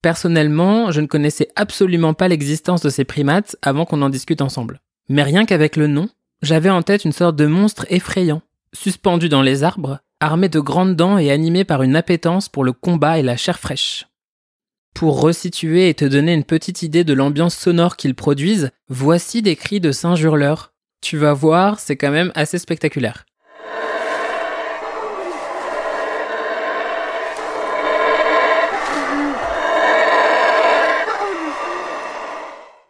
Personnellement, 0.01 0.91
je 0.91 1.01
ne 1.01 1.07
connaissais 1.07 1.49
absolument 1.55 2.13
pas 2.13 2.27
l'existence 2.27 2.81
de 2.81 2.89
ces 2.89 3.03
primates 3.03 3.57
avant 3.61 3.85
qu'on 3.85 4.01
en 4.01 4.09
discute 4.09 4.41
ensemble. 4.41 4.79
Mais 5.09 5.23
rien 5.23 5.45
qu'avec 5.45 5.75
le 5.75 5.87
nom, 5.87 6.09
j'avais 6.41 6.69
en 6.69 6.83
tête 6.83 7.03
une 7.03 7.11
sorte 7.11 7.35
de 7.35 7.47
monstre 7.47 7.85
effrayant, 7.89 8.41
suspendu 8.73 9.27
dans 9.27 9.41
les 9.41 9.63
arbres, 9.63 9.99
armé 10.19 10.49
de 10.49 10.59
grandes 10.59 10.95
dents 10.95 11.17
et 11.17 11.31
animé 11.31 11.63
par 11.65 11.83
une 11.83 11.95
appétence 11.95 12.47
pour 12.47 12.63
le 12.63 12.73
combat 12.73 13.19
et 13.19 13.23
la 13.23 13.37
chair 13.37 13.59
fraîche. 13.59 14.06
Pour 14.93 15.21
resituer 15.21 15.89
et 15.89 15.93
te 15.93 16.05
donner 16.05 16.33
une 16.33 16.43
petite 16.43 16.81
idée 16.81 17.03
de 17.03 17.13
l'ambiance 17.13 17.55
sonore 17.55 17.97
qu'ils 17.97 18.15
produisent, 18.15 18.71
voici 18.89 19.41
des 19.41 19.55
cris 19.55 19.79
de 19.79 19.91
singes 19.91 20.21
hurleurs. 20.21 20.73
Tu 21.01 21.17
vas 21.17 21.33
voir, 21.33 21.79
c'est 21.79 21.95
quand 21.97 22.11
même 22.11 22.31
assez 22.35 22.57
spectaculaire. 22.57 23.25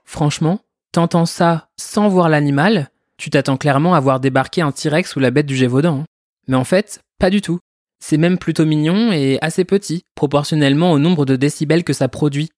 Franchement, 0.06 0.62
t'entends 0.94 1.26
ça 1.26 1.68
sans 1.78 2.08
voir 2.08 2.30
l'animal, 2.30 2.90
tu 3.18 3.30
t'attends 3.30 3.58
clairement 3.58 3.94
à 3.94 4.00
voir 4.00 4.20
débarquer 4.20 4.62
un 4.62 4.72
T-Rex 4.72 5.16
ou 5.16 5.20
la 5.20 5.32
bête 5.32 5.46
du 5.46 5.56
Gévaudan. 5.56 6.00
Hein. 6.00 6.06
Mais 6.48 6.56
en 6.56 6.64
fait, 6.64 7.02
pas 7.20 7.30
du 7.30 7.42
tout. 7.42 7.60
C'est 8.00 8.18
même 8.18 8.38
plutôt 8.38 8.66
mignon 8.66 9.12
et 9.12 9.40
assez 9.42 9.66
petit, 9.66 10.04
proportionnellement 10.16 10.92
au 10.92 11.00
nombre 11.00 11.26
de 11.26 11.36
décibels 11.36 11.84
que 11.84 11.94
ça 11.94 12.08
produit. 12.08 12.50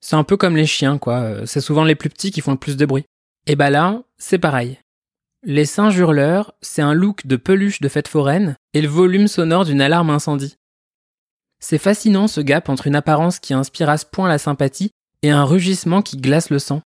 C'est 0.00 0.16
un 0.16 0.24
peu 0.24 0.36
comme 0.36 0.56
les 0.56 0.66
chiens, 0.66 0.98
quoi. 0.98 1.46
C'est 1.46 1.60
souvent 1.60 1.84
les 1.84 1.94
plus 1.94 2.10
petits 2.10 2.30
qui 2.30 2.40
font 2.40 2.52
le 2.52 2.58
plus 2.58 2.76
de 2.76 2.86
bruit. 2.86 3.04
Et 3.46 3.56
bah 3.56 3.70
là, 3.70 4.02
c'est 4.18 4.38
pareil. 4.38 4.78
Les 5.42 5.64
singes 5.64 5.96
hurleurs, 5.96 6.54
c'est 6.60 6.82
un 6.82 6.92
look 6.92 7.26
de 7.26 7.36
peluche 7.36 7.80
de 7.80 7.88
fête 7.88 8.08
foraine 8.08 8.56
et 8.74 8.82
le 8.82 8.88
volume 8.88 9.28
sonore 9.28 9.64
d'une 9.64 9.80
alarme 9.80 10.10
incendie. 10.10 10.56
C'est 11.60 11.78
fascinant 11.78 12.28
ce 12.28 12.40
gap 12.40 12.68
entre 12.68 12.86
une 12.86 12.96
apparence 12.96 13.38
qui 13.38 13.54
inspire 13.54 13.88
à 13.88 13.98
ce 13.98 14.06
point 14.06 14.28
la 14.28 14.38
sympathie 14.38 14.90
et 15.22 15.30
un 15.30 15.44
rugissement 15.44 16.02
qui 16.02 16.16
glace 16.16 16.50
le 16.50 16.58
sang. 16.58 16.82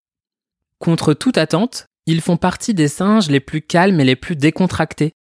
Contre 0.79 1.13
toute 1.13 1.37
attente, 1.37 1.85
ils 2.05 2.21
font 2.21 2.37
partie 2.37 2.73
des 2.73 2.87
singes 2.87 3.29
les 3.29 3.39
plus 3.39 3.61
calmes 3.61 3.99
et 3.99 4.05
les 4.05 4.15
plus 4.15 4.35
décontractés. 4.35 5.13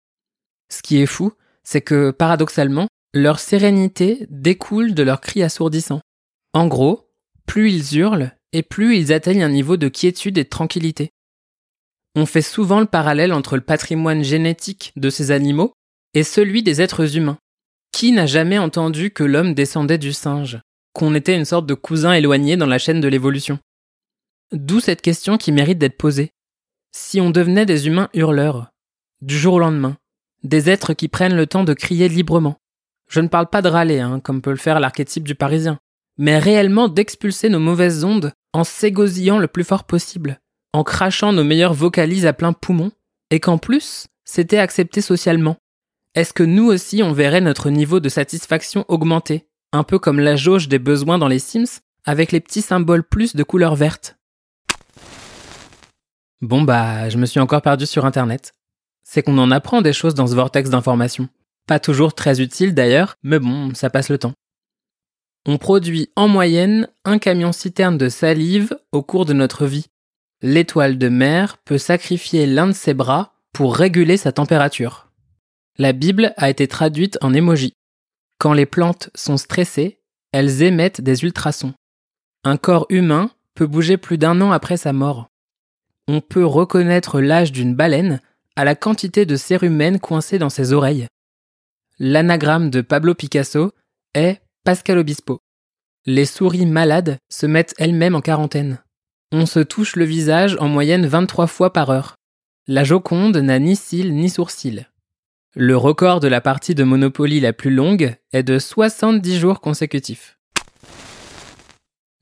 Ce 0.71 0.83
qui 0.83 1.01
est 1.01 1.07
fou, 1.07 1.33
c'est 1.71 1.83
que, 1.83 2.13
paradoxalement, 2.13 2.89
leur 3.13 3.39
sérénité 3.39 4.27
découle 4.31 4.95
de 4.95 5.03
leurs 5.03 5.21
cris 5.21 5.43
assourdissants. 5.43 6.01
En 6.55 6.67
gros, 6.67 7.11
plus 7.47 7.71
ils 7.71 7.99
hurlent, 7.99 8.35
et 8.55 8.63
plus 8.63 8.97
ils 8.97 9.13
atteignent 9.13 9.43
un 9.43 9.51
niveau 9.51 9.77
de 9.77 9.89
quiétude 9.89 10.39
et 10.39 10.45
de 10.45 10.49
tranquillité. 10.49 11.11
On 12.15 12.25
fait 12.25 12.41
souvent 12.41 12.81
le 12.81 12.87
parallèle 12.87 13.35
entre 13.35 13.57
le 13.57 13.61
patrimoine 13.61 14.25
génétique 14.25 14.95
de 14.97 15.11
ces 15.11 15.31
animaux 15.31 15.75
et 16.15 16.23
celui 16.23 16.63
des 16.63 16.81
êtres 16.81 17.19
humains. 17.19 17.37
Qui 17.93 18.13
n'a 18.13 18.25
jamais 18.25 18.57
entendu 18.57 19.11
que 19.11 19.25
l'homme 19.25 19.53
descendait 19.53 19.99
du 19.99 20.15
singe, 20.15 20.63
qu'on 20.95 21.15
était 21.15 21.37
une 21.37 21.45
sorte 21.45 21.67
de 21.67 21.75
cousin 21.75 22.15
éloigné 22.15 22.57
dans 22.57 22.65
la 22.65 22.79
chaîne 22.79 23.03
de 23.03 23.09
l'évolution? 23.09 23.59
D'où 24.53 24.81
cette 24.81 25.03
question 25.03 25.37
qui 25.37 25.53
mérite 25.53 25.77
d'être 25.77 25.99
posée. 25.99 26.31
Si 26.93 27.21
on 27.21 27.29
devenait 27.29 27.67
des 27.67 27.89
humains 27.89 28.09
hurleurs, 28.15 28.71
du 29.21 29.37
jour 29.37 29.55
au 29.55 29.59
lendemain, 29.59 29.99
des 30.45 30.71
êtres 30.71 30.93
qui 30.93 31.09
prennent 31.09 31.37
le 31.37 31.47
temps 31.47 31.65
de 31.65 31.75
crier 31.75 32.09
librement. 32.09 32.57
Je 33.09 33.21
ne 33.21 33.29
parle 33.29 33.49
pas 33.49 33.63
de 33.63 33.69
râler, 33.69 34.01
hein, 34.01 34.21
comme 34.21 34.43
peut 34.43 34.51
le 34.51 34.57
faire 34.57 34.81
l'archétype 34.81 35.25
du 35.25 35.35
Parisien, 35.35 35.79
mais 36.19 36.39
réellement 36.39 36.89
d'expulser 36.89 37.49
nos 37.49 37.61
mauvaises 37.61 38.05
ondes 38.05 38.33
en 38.53 38.65
s'égosillant 38.65 39.39
le 39.39 39.49
plus 39.49 39.65
fort 39.65 39.85
possible, 39.85 40.41
en 40.73 40.85
crachant 40.85 41.33
nos 41.33 41.45
meilleures 41.45 41.75
vocalises 41.75 42.27
à 42.27 42.33
plein 42.33 42.53
poumon, 42.53 42.93
et 43.31 43.41
qu'en 43.41 43.59
plus, 43.59 44.07
c'était 44.25 44.59
accepté 44.59 45.01
socialement. 45.01 45.57
Est-ce 46.15 46.33
que 46.33 46.43
nous 46.43 46.67
aussi 46.67 47.03
on 47.03 47.13
verrait 47.13 47.41
notre 47.41 47.71
niveau 47.71 48.01
de 48.01 48.09
satisfaction 48.09 48.85
augmenter, 48.89 49.47
un 49.73 49.85
peu 49.85 49.99
comme 49.99 50.21
la 50.21 50.37
jauge 50.37 50.69
des 50.69 50.79
besoins 50.79 51.19
dans 51.19 51.29
les 51.29 51.39
Sims, 51.39 51.81
avec 52.05 52.33
les 52.33 52.41
petits 52.41 52.63
symboles 52.63 53.05
plus 53.05 53.37
de 53.37 53.43
couleur 53.43 53.75
verte 53.75 54.17
Bon 56.41 56.63
bah, 56.63 57.09
je 57.09 57.19
me 57.19 57.27
suis 57.27 57.41
encore 57.41 57.63
perdu 57.63 57.85
sur 57.85 58.05
Internet 58.07 58.53
c'est 59.09 59.23
qu'on 59.23 59.39
en 59.39 59.51
apprend 59.51 59.81
des 59.81 59.95
choses 59.95 60.15
dans 60.15 60.27
ce 60.27 60.35
vortex 60.35 60.69
d'informations. 60.69 61.31
Pas 61.67 61.81
toujours 61.81 62.13
très 62.13 62.43
utile 62.43 62.75
d'ailleurs, 62.75 63.17
mais 63.23 63.39
bon, 63.39 63.75
ça 63.75 63.89
passe 63.89 64.11
le 64.11 64.19
temps. 64.19 64.35
On 65.47 65.57
produit 65.57 66.11
en 66.15 66.29
moyenne 66.29 66.89
un 67.07 67.17
camion 67.17 67.53
citerne 67.53 67.97
de 67.97 68.11
salive 68.11 68.77
au 68.93 69.03
cours 69.03 69.25
de 69.25 69.33
notre 69.33 69.65
vie. 69.65 69.87
L'étoile 70.43 70.99
de 70.99 71.09
mer 71.09 71.57
peut 71.57 71.79
sacrifier 71.79 72.45
l'un 72.45 72.67
de 72.67 72.73
ses 72.73 72.93
bras 72.93 73.33
pour 73.55 73.75
réguler 73.75 74.19
sa 74.19 74.31
température. 74.31 75.11
La 75.79 75.95
Bible 75.95 76.35
a 76.37 76.51
été 76.51 76.69
traduite 76.69 77.17
en 77.23 77.33
émoji. 77.33 77.73
Quand 78.39 78.53
les 78.53 78.67
plantes 78.67 79.09
sont 79.15 79.39
stressées, 79.39 80.01
elles 80.33 80.63
émettent 80.63 81.01
des 81.01 81.25
ultrasons. 81.25 81.73
Un 82.45 82.59
corps 82.59 82.85
humain 82.91 83.31
peut 83.55 83.67
bouger 83.67 83.97
plus 83.97 84.19
d'un 84.19 84.43
an 84.43 84.53
après 84.53 84.77
sa 84.77 84.93
mort. 84.93 85.29
On 86.09 86.21
peut 86.21 86.45
reconnaître 86.45 87.23
l'âge 87.23 87.53
d'une 87.53 87.75
baleine 87.75 88.21
à 88.59 88.65
la 88.65 88.75
quantité 88.75 89.25
de 89.25 89.37
cérumen 89.37 90.01
coincé 90.01 90.37
dans 90.37 90.49
ses 90.49 90.73
oreilles. 90.73 91.07
L'anagramme 92.01 92.71
de 92.71 92.81
Pablo 92.81 93.15
Picasso 93.15 93.71
est 94.15 94.41
Pascal 94.65 94.99
Obispo. 94.99 95.39
Les 96.07 96.25
souris 96.25 96.67
malades 96.67 97.19
se 97.31 97.47
mettent 97.47 97.77
elles-mêmes 97.79 98.17
en 98.17 98.21
quarantaine. 98.21 98.83
On 99.31 99.47
se 99.47 99.61
touche 99.61 99.95
le 99.95 100.05
visage 100.05 100.57
en 100.59 100.67
moyenne 100.67 101.07
23 101.07 101.47
fois 101.47 101.73
par 101.73 101.91
heure. 101.91 102.17
La 102.67 102.83
Joconde 102.83 103.37
n'a 103.37 103.61
ni 103.61 103.77
cils 103.77 104.13
ni 104.13 104.29
sourcils. 104.29 104.87
Le 105.55 105.77
record 105.77 106.19
de 106.19 106.27
la 106.27 106.41
partie 106.41 106.75
de 106.75 106.83
Monopoly 106.83 107.39
la 107.39 107.53
plus 107.53 107.73
longue 107.73 108.17
est 108.33 108.43
de 108.43 108.59
70 108.59 109.39
jours 109.39 109.61
consécutifs. 109.61 110.37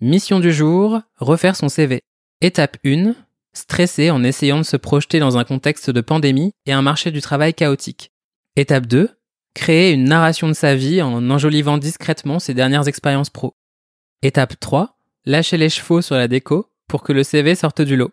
Mission 0.02 0.38
du 0.38 0.52
jour, 0.52 1.00
refaire 1.16 1.56
son 1.56 1.70
CV. 1.70 2.02
Étape 2.42 2.76
1, 2.84 3.14
stresser 3.56 4.10
en 4.10 4.22
essayant 4.22 4.58
de 4.58 4.64
se 4.64 4.76
projeter 4.76 5.18
dans 5.18 5.38
un 5.38 5.44
contexte 5.44 5.90
de 5.90 6.00
pandémie 6.00 6.52
et 6.66 6.72
un 6.72 6.82
marché 6.82 7.10
du 7.10 7.20
travail 7.20 7.54
chaotique. 7.54 8.12
Étape 8.54 8.86
2, 8.86 9.10
créer 9.54 9.92
une 9.92 10.04
narration 10.04 10.48
de 10.48 10.52
sa 10.52 10.74
vie 10.74 11.00
en 11.02 11.30
enjolivant 11.30 11.78
discrètement 11.78 12.38
ses 12.38 12.54
dernières 12.54 12.88
expériences 12.88 13.30
pro. 13.30 13.54
Étape 14.22 14.60
3, 14.60 14.98
lâcher 15.24 15.56
les 15.56 15.70
chevaux 15.70 16.02
sur 16.02 16.16
la 16.16 16.28
déco 16.28 16.70
pour 16.88 17.02
que 17.02 17.12
le 17.12 17.22
CV 17.22 17.54
sorte 17.54 17.80
du 17.80 17.96
lot. 17.96 18.12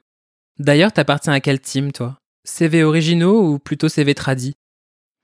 D'ailleurs, 0.59 0.93
t'appartiens 0.93 1.33
à 1.33 1.39
quel 1.39 1.59
team, 1.59 1.91
toi? 1.91 2.17
CV 2.45 2.83
originaux 2.83 3.41
ou 3.41 3.59
plutôt 3.59 3.89
CV 3.89 4.15
tradis? 4.15 4.55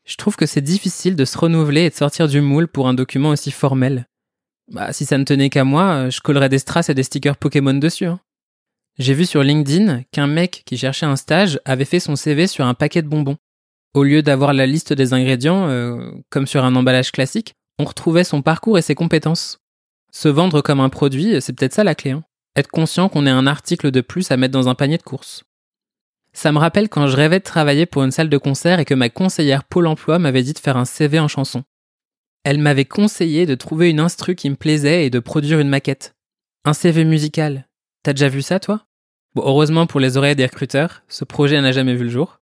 Je 0.06 0.16
trouve 0.16 0.36
que 0.36 0.46
c'est 0.46 0.62
difficile 0.62 1.16
de 1.16 1.26
se 1.26 1.38
renouveler 1.38 1.84
et 1.84 1.90
de 1.90 1.96
sortir 1.96 2.28
du 2.28 2.42
moule 2.42 2.68
pour 2.68 2.88
un 2.88 2.94
document 2.94 3.30
aussi 3.30 3.52
formel. 3.52 4.08
Bah, 4.72 4.94
si 4.94 5.06
ça 5.06 5.18
ne 5.18 5.24
tenait 5.24 5.50
qu'à 5.50 5.64
moi, 5.64 6.10
je 6.10 6.20
collerais 6.22 6.50
des 6.50 6.60
strass 6.60 6.90
et 6.90 6.94
des 6.94 7.04
stickers 7.04 7.38
Pokémon 7.38 7.74
dessus. 7.74 8.06
Hein. 8.06 8.20
J'ai 9.00 9.14
vu 9.14 9.26
sur 9.26 9.44
LinkedIn 9.44 10.04
qu'un 10.12 10.28
mec 10.28 10.64
qui 10.66 10.78
cherchait 10.78 11.06
un 11.06 11.16
stage 11.16 11.62
avait 11.64 11.86
fait 11.86 12.02
son 12.02 12.18
CV 12.18 12.48
sur 12.48 12.66
un 12.66 12.74
paquet 12.74 13.02
de 13.02 13.08
bonbons. 13.08 13.38
Au 13.94 14.04
lieu 14.04 14.22
d'avoir 14.22 14.52
la 14.52 14.66
liste 14.66 14.92
des 14.92 15.14
ingrédients, 15.14 15.70
euh, 15.70 16.12
comme 16.30 16.46
sur 16.46 16.66
un 16.66 16.76
emballage 16.76 17.14
classique, 17.14 17.54
on 17.80 17.86
retrouvait 17.86 18.26
son 18.26 18.42
parcours 18.42 18.78
et 18.78 18.82
ses 18.82 18.96
compétences. 18.96 19.60
Se 20.12 20.28
vendre 20.28 20.62
comme 20.62 20.82
un 20.82 20.90
produit, 20.90 21.42
c'est 21.42 21.54
peut-être 21.54 21.74
ça 21.74 21.86
la 21.86 21.96
clé. 21.96 22.12
Hein. 22.12 22.26
Être 22.58 22.68
conscient 22.68 23.08
qu'on 23.08 23.26
ait 23.26 23.32
un 23.32 23.48
article 23.48 23.90
de 23.90 24.02
plus 24.02 24.32
à 24.32 24.38
mettre 24.38 24.52
dans 24.52 24.68
un 24.68 24.76
panier 24.76 24.98
de 24.98 25.04
courses. 25.04 25.46
Ça 26.34 26.52
me 26.52 26.60
rappelle 26.60 26.90
quand 26.90 27.08
je 27.08 27.16
rêvais 27.16 27.40
de 27.40 27.44
travailler 27.46 27.86
pour 27.86 28.04
une 28.04 28.12
salle 28.12 28.30
de 28.30 28.38
concert 28.38 28.80
et 28.80 28.86
que 28.86 28.94
ma 28.94 29.10
conseillère 29.10 29.64
Pôle 29.64 29.88
emploi 29.88 30.20
m'avait 30.20 30.44
dit 30.44 30.54
de 30.54 30.60
faire 30.60 30.78
un 30.78 30.86
CV 30.86 31.20
en 31.20 31.30
chanson. 31.30 31.64
Elle 32.44 32.60
m'avait 32.60 32.86
conseillé 32.86 33.46
de 33.46 33.56
trouver 33.56 33.90
une 33.90 34.02
instru 34.02 34.36
qui 34.36 34.50
me 34.50 34.56
plaisait 34.56 35.06
et 35.06 35.10
de 35.10 35.20
produire 35.20 35.62
une 35.62 35.70
maquette. 35.70 36.16
Un 36.66 36.74
CV 36.74 37.06
musical. 37.06 37.66
T'as 38.04 38.12
déjà 38.12 38.28
vu 38.28 38.42
ça, 38.42 38.60
toi? 38.60 38.86
Bon, 39.36 39.44
heureusement 39.46 39.86
pour 39.86 40.00
les 40.00 40.18
oreilles 40.18 40.36
des 40.36 40.46
recruteurs, 40.46 41.04
ce 41.08 41.24
projet 41.24 41.62
n'a 41.62 41.72
jamais 41.72 41.96
vu 41.96 42.06
le 42.06 42.10
jour. 42.10 42.40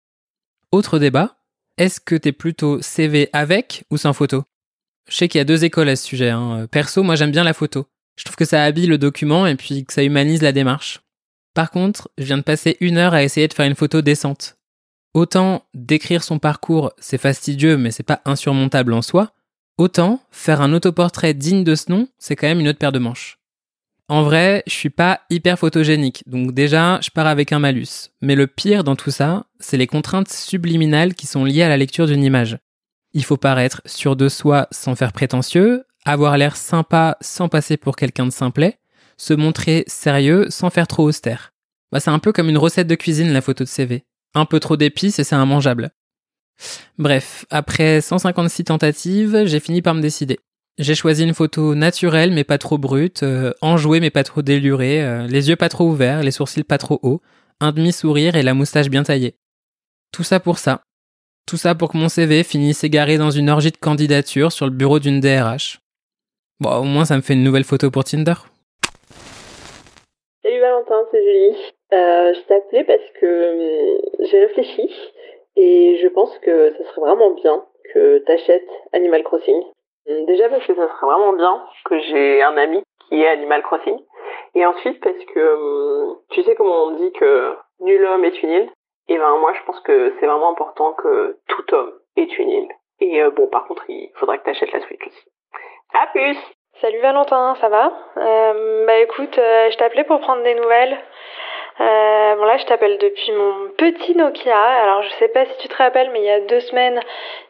Autre 0.70 0.98
débat, 0.98 1.38
est-ce 1.78 2.00
que 2.00 2.14
t'es 2.14 2.32
plutôt 2.32 2.80
CV 2.82 3.30
avec 3.32 3.84
ou 3.90 3.96
sans 3.96 4.12
photo? 4.12 4.44
Je 5.08 5.16
sais 5.16 5.28
qu'il 5.28 5.38
y 5.38 5.42
a 5.42 5.44
deux 5.44 5.64
écoles 5.64 5.88
à 5.88 5.96
ce 5.96 6.06
sujet. 6.06 6.30
Hein. 6.30 6.66
Perso, 6.70 7.02
moi 7.02 7.16
j'aime 7.16 7.30
bien 7.30 7.44
la 7.44 7.54
photo. 7.54 7.86
Je 8.16 8.24
trouve 8.24 8.36
que 8.36 8.44
ça 8.44 8.62
habille 8.62 8.86
le 8.86 8.98
document 8.98 9.46
et 9.46 9.56
puis 9.56 9.84
que 9.84 9.92
ça 9.92 10.02
humanise 10.02 10.42
la 10.42 10.52
démarche. 10.52 11.00
Par 11.54 11.70
contre, 11.70 12.10
je 12.18 12.24
viens 12.24 12.38
de 12.38 12.42
passer 12.42 12.76
une 12.80 12.96
heure 12.96 13.14
à 13.14 13.22
essayer 13.22 13.48
de 13.48 13.54
faire 13.54 13.66
une 13.66 13.74
photo 13.74 14.02
décente. 14.02 14.56
Autant 15.14 15.64
décrire 15.74 16.24
son 16.24 16.38
parcours, 16.38 16.92
c'est 16.98 17.18
fastidieux, 17.18 17.76
mais 17.76 17.92
c'est 17.92 18.02
pas 18.02 18.20
insurmontable 18.24 18.92
en 18.92 19.02
soi. 19.02 19.32
Autant 19.78 20.20
faire 20.30 20.60
un 20.60 20.72
autoportrait 20.72 21.34
digne 21.34 21.64
de 21.64 21.74
ce 21.74 21.90
nom, 21.90 22.08
c'est 22.18 22.36
quand 22.36 22.48
même 22.48 22.60
une 22.60 22.68
autre 22.68 22.78
paire 22.78 22.92
de 22.92 22.98
manches. 22.98 23.38
En 24.08 24.22
vrai, 24.22 24.62
je 24.66 24.72
suis 24.72 24.90
pas 24.90 25.22
hyper 25.30 25.58
photogénique, 25.58 26.22
donc 26.26 26.52
déjà, 26.52 27.00
je 27.02 27.10
pars 27.10 27.26
avec 27.26 27.52
un 27.52 27.58
malus. 27.58 28.10
Mais 28.20 28.34
le 28.34 28.46
pire 28.46 28.84
dans 28.84 28.96
tout 28.96 29.10
ça, 29.10 29.46
c'est 29.60 29.78
les 29.78 29.86
contraintes 29.86 30.30
subliminales 30.30 31.14
qui 31.14 31.26
sont 31.26 31.44
liées 31.44 31.62
à 31.62 31.70
la 31.70 31.78
lecture 31.78 32.06
d'une 32.06 32.22
image. 32.22 32.58
Il 33.14 33.24
faut 33.24 33.38
paraître 33.38 33.80
sûr 33.86 34.14
de 34.14 34.28
soi 34.28 34.68
sans 34.70 34.94
faire 34.94 35.12
prétentieux, 35.12 35.84
avoir 36.04 36.36
l'air 36.36 36.56
sympa 36.56 37.16
sans 37.22 37.48
passer 37.48 37.78
pour 37.78 37.96
quelqu'un 37.96 38.26
de 38.26 38.32
simplet, 38.32 38.78
se 39.16 39.32
montrer 39.32 39.84
sérieux 39.86 40.46
sans 40.50 40.68
faire 40.68 40.86
trop 40.86 41.04
austère. 41.04 41.52
Bah, 41.90 42.00
c'est 42.00 42.10
un 42.10 42.18
peu 42.18 42.32
comme 42.32 42.50
une 42.50 42.58
recette 42.58 42.88
de 42.88 42.96
cuisine 42.96 43.32
la 43.32 43.40
photo 43.40 43.64
de 43.64 43.68
CV. 43.68 44.04
Un 44.34 44.44
peu 44.44 44.60
trop 44.60 44.76
d'épices 44.76 45.18
et 45.18 45.24
c'est 45.24 45.36
immangeable. 45.36 45.92
Bref, 46.98 47.46
après 47.50 48.00
156 48.00 48.64
tentatives, 48.64 49.44
j'ai 49.46 49.60
fini 49.60 49.80
par 49.80 49.94
me 49.94 50.02
décider. 50.02 50.40
J'ai 50.76 50.96
choisi 50.96 51.22
une 51.22 51.34
photo 51.34 51.76
naturelle 51.76 52.32
mais 52.32 52.42
pas 52.42 52.58
trop 52.58 52.78
brute, 52.78 53.22
euh, 53.22 53.52
enjouée 53.60 54.00
mais 54.00 54.10
pas 54.10 54.24
trop 54.24 54.42
délurée, 54.42 55.04
euh, 55.04 55.24
les 55.28 55.48
yeux 55.48 55.54
pas 55.54 55.68
trop 55.68 55.84
ouverts, 55.84 56.24
les 56.24 56.32
sourcils 56.32 56.64
pas 56.64 56.78
trop 56.78 56.98
hauts, 57.04 57.20
un 57.60 57.70
demi-sourire 57.70 58.34
et 58.34 58.42
la 58.42 58.54
moustache 58.54 58.88
bien 58.88 59.04
taillée. 59.04 59.36
Tout 60.12 60.24
ça 60.24 60.40
pour 60.40 60.58
ça. 60.58 60.82
Tout 61.46 61.56
ça 61.56 61.76
pour 61.76 61.92
que 61.92 61.96
mon 61.96 62.08
CV 62.08 62.42
finisse 62.42 62.82
égaré 62.82 63.18
dans 63.18 63.30
une 63.30 63.50
orgie 63.50 63.70
de 63.70 63.76
candidature 63.76 64.50
sur 64.50 64.66
le 64.66 64.72
bureau 64.72 64.98
d'une 64.98 65.20
DRH. 65.20 65.78
Bon, 66.58 66.70
au 66.78 66.82
moins 66.82 67.04
ça 67.04 67.16
me 67.16 67.22
fait 67.22 67.34
une 67.34 67.44
nouvelle 67.44 67.62
photo 67.62 67.92
pour 67.92 68.02
Tinder. 68.02 68.34
Salut 70.42 70.60
Valentin, 70.60 71.04
c'est 71.12 71.22
Julie. 71.22 71.56
Euh, 71.92 72.34
je 72.34 72.40
t'appelais 72.48 72.82
parce 72.82 73.10
que 73.20 73.26
euh, 73.26 73.98
j'ai 74.28 74.40
réfléchi 74.46 74.90
et 75.54 76.00
je 76.02 76.08
pense 76.08 76.36
que 76.38 76.72
ça 76.72 76.84
serait 76.90 77.00
vraiment 77.00 77.32
bien 77.34 77.64
que 77.92 78.18
t'achètes 78.18 78.68
Animal 78.92 79.22
Crossing. 79.22 79.62
Hum, 80.08 80.26
déjà 80.26 80.48
parce 80.48 80.66
que 80.66 80.74
ça 80.74 80.88
serait 80.88 81.06
vraiment 81.06 81.32
bien 81.32 81.62
que 81.84 81.98
j'ai 82.00 82.42
un 82.42 82.56
ami 82.56 82.82
qui 83.08 83.22
est 83.22 83.28
Animal 83.28 83.62
Crossing. 83.62 83.98
Et 84.54 84.64
ensuite 84.66 85.02
parce 85.02 85.24
que 85.34 85.54
hum, 85.54 86.18
tu 86.30 86.42
sais 86.42 86.54
comment 86.54 86.84
on 86.84 86.90
dit 86.92 87.12
que 87.12 87.56
nul 87.80 88.04
homme 88.04 88.24
est 88.24 88.42
une 88.42 88.50
île? 88.50 88.70
Et 89.08 89.18
ben 89.18 89.36
moi 89.38 89.52
je 89.54 89.62
pense 89.64 89.80
que 89.80 90.14
c'est 90.18 90.26
vraiment 90.26 90.50
important 90.52 90.92
que 90.94 91.38
tout 91.48 91.74
homme 91.74 91.92
est 92.16 92.38
une 92.38 92.50
île. 92.50 92.68
Et 93.00 93.22
euh, 93.22 93.30
bon 93.30 93.46
par 93.48 93.66
contre 93.66 93.84
il 93.88 94.10
faudrait 94.16 94.38
que 94.38 94.44
t'achètes 94.44 94.72
la 94.72 94.80
Switch 94.80 95.06
aussi. 95.06 95.24
À 95.92 96.06
plus 96.08 96.36
Salut 96.80 96.98
Valentin, 97.00 97.54
ça 97.60 97.68
va? 97.68 97.92
Euh, 98.16 98.84
Bah 98.86 98.98
écoute, 98.98 99.38
euh, 99.38 99.70
je 99.70 99.76
t'appelais 99.76 100.02
pour 100.04 100.18
prendre 100.20 100.42
des 100.42 100.56
nouvelles. 100.56 100.98
Euh, 101.80 102.36
bon 102.36 102.44
là, 102.44 102.56
je 102.56 102.64
t'appelle 102.66 102.98
depuis 102.98 103.32
mon 103.32 103.68
petit 103.76 104.14
Nokia. 104.14 104.56
Alors 104.56 105.02
je 105.02 105.10
sais 105.14 105.28
pas 105.28 105.44
si 105.44 105.56
tu 105.58 105.68
te 105.68 105.76
rappelles, 105.76 106.10
mais 106.12 106.20
il 106.20 106.26
y 106.26 106.30
a 106.30 106.40
deux 106.40 106.60
semaines, 106.60 107.00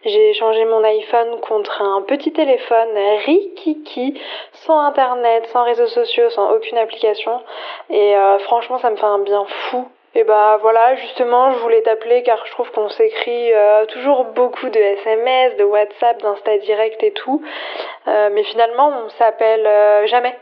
j'ai 0.05 0.33
changé 0.35 0.65
mon 0.65 0.83
iPhone 0.83 1.41
contre 1.41 1.83
un 1.83 2.03
petit 2.03 2.33
téléphone 2.33 2.89
rikiki, 3.27 4.21
sans 4.53 4.79
internet, 4.79 5.47
sans 5.53 5.65
réseaux 5.65 5.89
sociaux, 5.89 6.31
sans 6.31 6.53
aucune 6.53 6.79
application. 6.79 7.43
Et 7.91 8.17
euh, 8.17 8.39
franchement, 8.41 8.79
ça 8.79 8.91
me 8.91 8.97
fait 8.97 9.05
un 9.05 9.19
bien 9.19 9.45
fou 9.71 9.87
et 10.17 10.23
bah 10.23 10.59
voilà, 10.63 10.95
justement, 10.95 11.51
je 11.53 11.59
voulais 11.59 11.83
t'appeler 11.83 12.23
car 12.23 12.47
je 12.47 12.53
trouve 12.53 12.71
qu'on 12.71 12.89
s'écrit 12.89 13.53
euh, 13.53 13.85
toujours 13.87 14.27
beaucoup 14.27 14.69
de 14.69 14.79
SMS, 14.79 15.57
de 15.57 15.65
WhatsApp, 15.65 16.23
d'Insta 16.23 16.59
Direct 16.59 17.03
et 17.03 17.11
tout, 17.11 17.43
euh, 18.07 18.31
mais 18.33 18.45
finalement 18.45 18.93
on 19.05 19.09
s'appelle 19.09 19.67
euh, 19.67 20.07
jamais. 20.07 20.37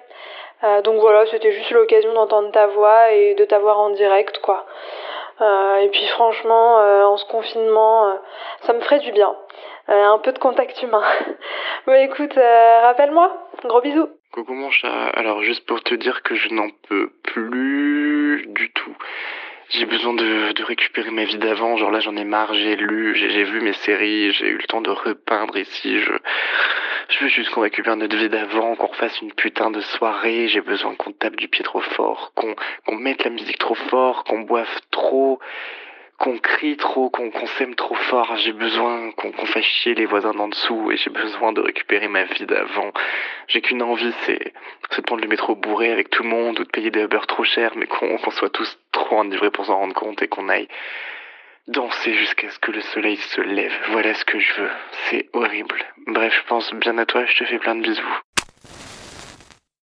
Donc 0.84 1.00
voilà, 1.00 1.26
c'était 1.26 1.52
juste 1.52 1.70
l'occasion 1.70 2.12
d'entendre 2.14 2.50
ta 2.52 2.66
voix 2.68 3.10
et 3.12 3.34
de 3.34 3.44
t'avoir 3.44 3.78
en 3.80 3.90
direct, 3.90 4.38
quoi. 4.38 4.64
et 5.40 5.88
puis 5.90 6.06
franchement, 6.08 6.76
en 6.76 7.16
ce 7.16 7.24
confinement, 7.26 8.16
ça 8.62 8.72
me 8.72 8.80
ferait 8.80 9.00
du 9.00 9.12
bien. 9.12 9.34
un 9.88 10.18
peu 10.18 10.32
de 10.32 10.38
contact 10.38 10.80
humain. 10.82 11.02
bon 11.86 11.94
écoute, 11.94 12.34
rappelle-moi, 12.34 13.36
gros 13.64 13.80
bisous. 13.80 14.08
Coucou 14.32 14.54
mon 14.54 14.70
chat, 14.70 15.08
alors 15.14 15.42
juste 15.42 15.66
pour 15.66 15.82
te 15.82 15.94
dire 15.94 16.22
que 16.22 16.34
je 16.34 16.48
n'en 16.54 16.68
peux 16.88 17.10
plus 17.22 18.46
du 18.48 18.72
tout 18.72 18.96
j'ai 19.72 19.86
besoin 19.86 20.12
de, 20.14 20.52
de, 20.52 20.64
récupérer 20.64 21.10
ma 21.10 21.24
vie 21.24 21.38
d'avant. 21.38 21.76
Genre 21.76 21.90
là, 21.90 22.00
j'en 22.00 22.16
ai 22.16 22.24
marre, 22.24 22.54
j'ai 22.54 22.76
lu, 22.76 23.14
j'ai 23.16 23.44
vu 23.44 23.60
mes 23.60 23.72
séries, 23.72 24.32
j'ai 24.32 24.48
eu 24.48 24.58
le 24.58 24.66
temps 24.66 24.82
de 24.82 24.90
repeindre 24.90 25.56
ici. 25.56 26.00
Je, 26.00 26.12
je 27.12 27.24
veux 27.24 27.28
juste 27.28 27.50
qu'on 27.50 27.60
récupère 27.60 27.96
notre 27.96 28.16
vie 28.16 28.28
d'avant, 28.28 28.74
qu'on 28.74 28.86
refasse 28.86 29.20
une 29.20 29.32
putain 29.32 29.70
de 29.70 29.80
soirée. 29.80 30.48
J'ai 30.48 30.62
besoin 30.62 30.94
qu'on 30.94 31.12
tape 31.12 31.36
du 31.36 31.48
pied 31.48 31.64
trop 31.64 31.80
fort, 31.80 32.32
qu'on 32.34 32.96
mette 32.96 33.24
la 33.24 33.30
musique 33.30 33.58
trop 33.58 33.74
fort, 33.74 34.24
qu'on 34.24 34.40
boive 34.40 34.80
trop 34.90 35.38
qu'on 36.18 36.38
crie 36.38 36.76
trop, 36.76 37.10
qu'on 37.10 37.32
s'aime 37.58 37.74
trop 37.74 37.96
fort. 37.96 38.36
J'ai 38.36 38.52
besoin 38.52 39.10
qu'on 39.10 39.32
fasse 39.32 39.64
chier 39.64 39.96
les 39.96 40.06
voisins 40.06 40.32
d'en 40.32 40.46
dessous 40.46 40.92
et 40.92 40.96
j'ai 40.96 41.10
besoin 41.10 41.52
de 41.52 41.60
récupérer 41.60 42.06
ma 42.06 42.22
vie 42.22 42.46
d'avant. 42.46 42.92
J'ai 43.48 43.60
qu'une 43.60 43.82
envie, 43.82 44.12
c'est 44.24 44.38
de 44.96 45.00
prendre 45.02 45.20
le 45.20 45.28
métro 45.28 45.56
bourré 45.56 45.90
avec 45.90 46.10
tout 46.10 46.22
le 46.22 46.28
monde 46.28 46.60
ou 46.60 46.64
de 46.64 46.68
payer 46.68 46.92
des 46.92 47.02
Uber 47.02 47.18
trop 47.26 47.42
cher, 47.42 47.72
mais 47.74 47.86
qu'on 47.86 48.30
soit 48.30 48.50
tous 48.50 48.78
trop 48.92 49.18
enivrés 49.18 49.50
pour 49.50 49.66
s'en 49.66 49.76
rendre 49.76 49.94
compte 49.94 50.22
et 50.22 50.28
qu'on 50.28 50.48
aille 50.48 50.68
danser 51.68 52.14
jusqu'à 52.14 52.50
ce 52.50 52.58
que 52.58 52.72
le 52.72 52.80
soleil 52.80 53.16
se 53.16 53.40
lève. 53.40 53.72
Voilà 53.92 54.14
ce 54.14 54.24
que 54.24 54.38
je 54.38 54.62
veux. 54.62 54.70
C'est 55.08 55.28
horrible. 55.32 55.76
Bref, 56.06 56.32
je 56.42 56.48
pense 56.48 56.72
bien 56.74 56.98
à 56.98 57.06
toi, 57.06 57.24
je 57.26 57.38
te 57.38 57.44
fais 57.48 57.58
plein 57.58 57.76
de 57.76 57.82
bisous. 57.82 58.20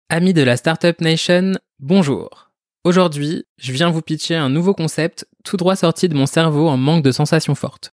Amis 0.10 0.34
de 0.34 0.41
la 0.41 0.58
Startup 0.58 0.99
Nation, 1.01 1.53
bonjour. 1.79 2.51
Aujourd'hui, 2.84 3.45
je 3.58 3.71
viens 3.71 3.91
vous 3.91 4.01
pitcher 4.01 4.36
un 4.36 4.49
nouveau 4.49 4.73
concept 4.73 5.27
tout 5.43 5.58
droit 5.58 5.75
sorti 5.75 6.10
de 6.10 6.15
mon 6.15 6.25
cerveau 6.25 6.67
en 6.67 6.77
manque 6.77 7.03
de 7.03 7.12
sensations 7.12 7.55
fortes. 7.55 7.91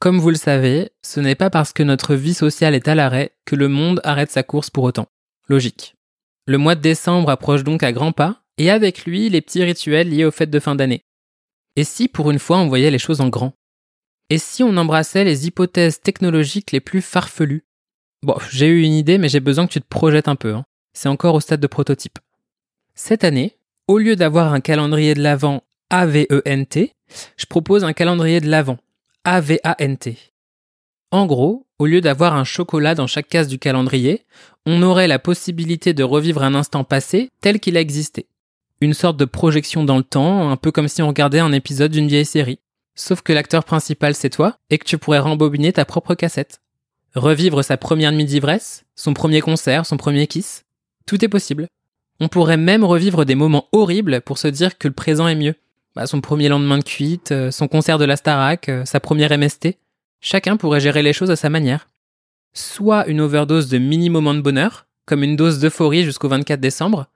Comme 0.00 0.18
vous 0.18 0.30
le 0.30 0.36
savez, 0.36 0.90
ce 1.02 1.20
n'est 1.20 1.36
pas 1.36 1.50
parce 1.50 1.72
que 1.72 1.82
notre 1.82 2.14
vie 2.14 2.34
sociale 2.34 2.74
est 2.74 2.88
à 2.88 2.94
l'arrêt 2.94 3.30
que 3.46 3.56
le 3.56 3.68
monde 3.68 4.00
arrête 4.04 4.30
sa 4.30 4.42
course 4.42 4.68
pour 4.68 4.84
autant. 4.84 5.06
Logique. 5.48 5.94
Le 6.46 6.58
mois 6.58 6.74
de 6.74 6.82
décembre 6.82 7.30
approche 7.30 7.64
donc 7.64 7.82
à 7.82 7.92
grands 7.92 8.12
pas, 8.12 8.42
et 8.58 8.70
avec 8.70 9.06
lui 9.06 9.30
les 9.30 9.40
petits 9.40 9.64
rituels 9.64 10.10
liés 10.10 10.26
aux 10.26 10.30
fêtes 10.30 10.50
de 10.50 10.60
fin 10.60 10.74
d'année. 10.74 11.04
Et 11.76 11.84
si 11.84 12.08
pour 12.08 12.30
une 12.30 12.38
fois 12.38 12.58
on 12.58 12.68
voyait 12.68 12.90
les 12.90 12.98
choses 12.98 13.20
en 13.20 13.28
grand? 13.28 13.52
Et 14.30 14.38
si 14.38 14.62
on 14.62 14.76
embrassait 14.76 15.24
les 15.24 15.46
hypothèses 15.46 16.00
technologiques 16.00 16.72
les 16.72 16.80
plus 16.80 17.02
farfelues? 17.02 17.64
Bon, 18.22 18.36
j'ai 18.50 18.68
eu 18.68 18.82
une 18.82 18.94
idée, 18.94 19.18
mais 19.18 19.28
j'ai 19.28 19.40
besoin 19.40 19.66
que 19.66 19.72
tu 19.72 19.80
te 19.80 19.88
projettes 19.88 20.28
un 20.28 20.36
peu. 20.36 20.54
Hein. 20.54 20.64
C'est 20.94 21.08
encore 21.08 21.34
au 21.34 21.40
stade 21.40 21.60
de 21.60 21.66
prototype. 21.66 22.18
Cette 22.94 23.24
année, 23.24 23.58
au 23.86 23.98
lieu 23.98 24.16
d'avoir 24.16 24.54
un 24.54 24.60
calendrier 24.60 25.14
de 25.14 25.20
l'Avent 25.20 25.62
AVENT, 25.90 26.88
je 27.36 27.46
propose 27.46 27.84
un 27.84 27.92
calendrier 27.92 28.40
de 28.40 28.48
l'Avent 28.48 28.78
AVANT. 29.24 30.14
En 31.10 31.26
gros, 31.26 31.66
au 31.78 31.86
lieu 31.86 32.00
d'avoir 32.00 32.34
un 32.34 32.44
chocolat 32.44 32.94
dans 32.94 33.06
chaque 33.06 33.28
case 33.28 33.48
du 33.48 33.58
calendrier, 33.58 34.24
on 34.64 34.82
aurait 34.82 35.08
la 35.08 35.18
possibilité 35.18 35.92
de 35.92 36.02
revivre 36.02 36.42
un 36.42 36.54
instant 36.54 36.84
passé 36.84 37.30
tel 37.40 37.60
qu'il 37.60 37.76
a 37.76 37.80
existé. 37.80 38.26
Une 38.84 38.92
sorte 38.92 39.16
de 39.16 39.24
projection 39.24 39.82
dans 39.82 39.96
le 39.96 40.02
temps, 40.02 40.50
un 40.50 40.56
peu 40.58 40.70
comme 40.70 40.88
si 40.88 41.00
on 41.00 41.08
regardait 41.08 41.38
un 41.38 41.52
épisode 41.52 41.90
d'une 41.90 42.06
vieille 42.06 42.26
série. 42.26 42.58
Sauf 42.94 43.22
que 43.22 43.32
l'acteur 43.32 43.64
principal 43.64 44.14
c'est 44.14 44.28
toi 44.28 44.58
et 44.68 44.76
que 44.76 44.84
tu 44.84 44.98
pourrais 44.98 45.20
rembobiner 45.20 45.72
ta 45.72 45.86
propre 45.86 46.14
cassette. 46.14 46.60
Revivre 47.14 47.64
sa 47.64 47.78
première 47.78 48.12
nuit 48.12 48.26
d'ivresse, 48.26 48.84
son 48.94 49.14
premier 49.14 49.40
concert, 49.40 49.86
son 49.86 49.96
premier 49.96 50.26
kiss. 50.26 50.66
Tout 51.06 51.24
est 51.24 51.28
possible. 51.28 51.66
On 52.20 52.28
pourrait 52.28 52.58
même 52.58 52.84
revivre 52.84 53.24
des 53.24 53.34
moments 53.34 53.68
horribles 53.72 54.20
pour 54.20 54.36
se 54.36 54.48
dire 54.48 54.76
que 54.76 54.86
le 54.86 54.92
présent 54.92 55.28
est 55.28 55.34
mieux. 55.34 55.54
Bah, 55.96 56.06
son 56.06 56.20
premier 56.20 56.50
lendemain 56.50 56.76
de 56.76 56.84
cuite, 56.84 57.32
euh, 57.32 57.50
son 57.50 57.68
concert 57.68 57.96
de 57.96 58.04
la 58.04 58.16
Starac, 58.16 58.68
euh, 58.68 58.84
sa 58.84 59.00
première 59.00 59.32
MST. 59.32 59.78
Chacun 60.20 60.58
pourrait 60.58 60.80
gérer 60.80 61.02
les 61.02 61.14
choses 61.14 61.30
à 61.30 61.36
sa 61.36 61.48
manière. 61.48 61.88
Soit 62.52 63.06
une 63.06 63.22
overdose 63.22 63.70
de 63.70 63.78
mini-moments 63.78 64.34
de 64.34 64.42
bonheur, 64.42 64.84
comme 65.06 65.22
une 65.22 65.36
dose 65.36 65.58
d'euphorie 65.58 66.04
jusqu'au 66.04 66.28
24 66.28 66.60
décembre, 66.60 67.06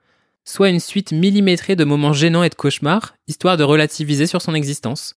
soit 0.49 0.71
une 0.71 0.81
suite 0.81 1.13
millimétrée 1.13 1.77
de 1.77 1.85
moments 1.85 2.15
gênants 2.15 2.43
et 2.43 2.49
de 2.49 2.55
cauchemars, 2.55 3.15
histoire 3.27 3.59
de 3.59 3.65
relativiser 3.65 4.27
sur 4.27 4.41
son 4.41 4.55
existence. 4.55 5.15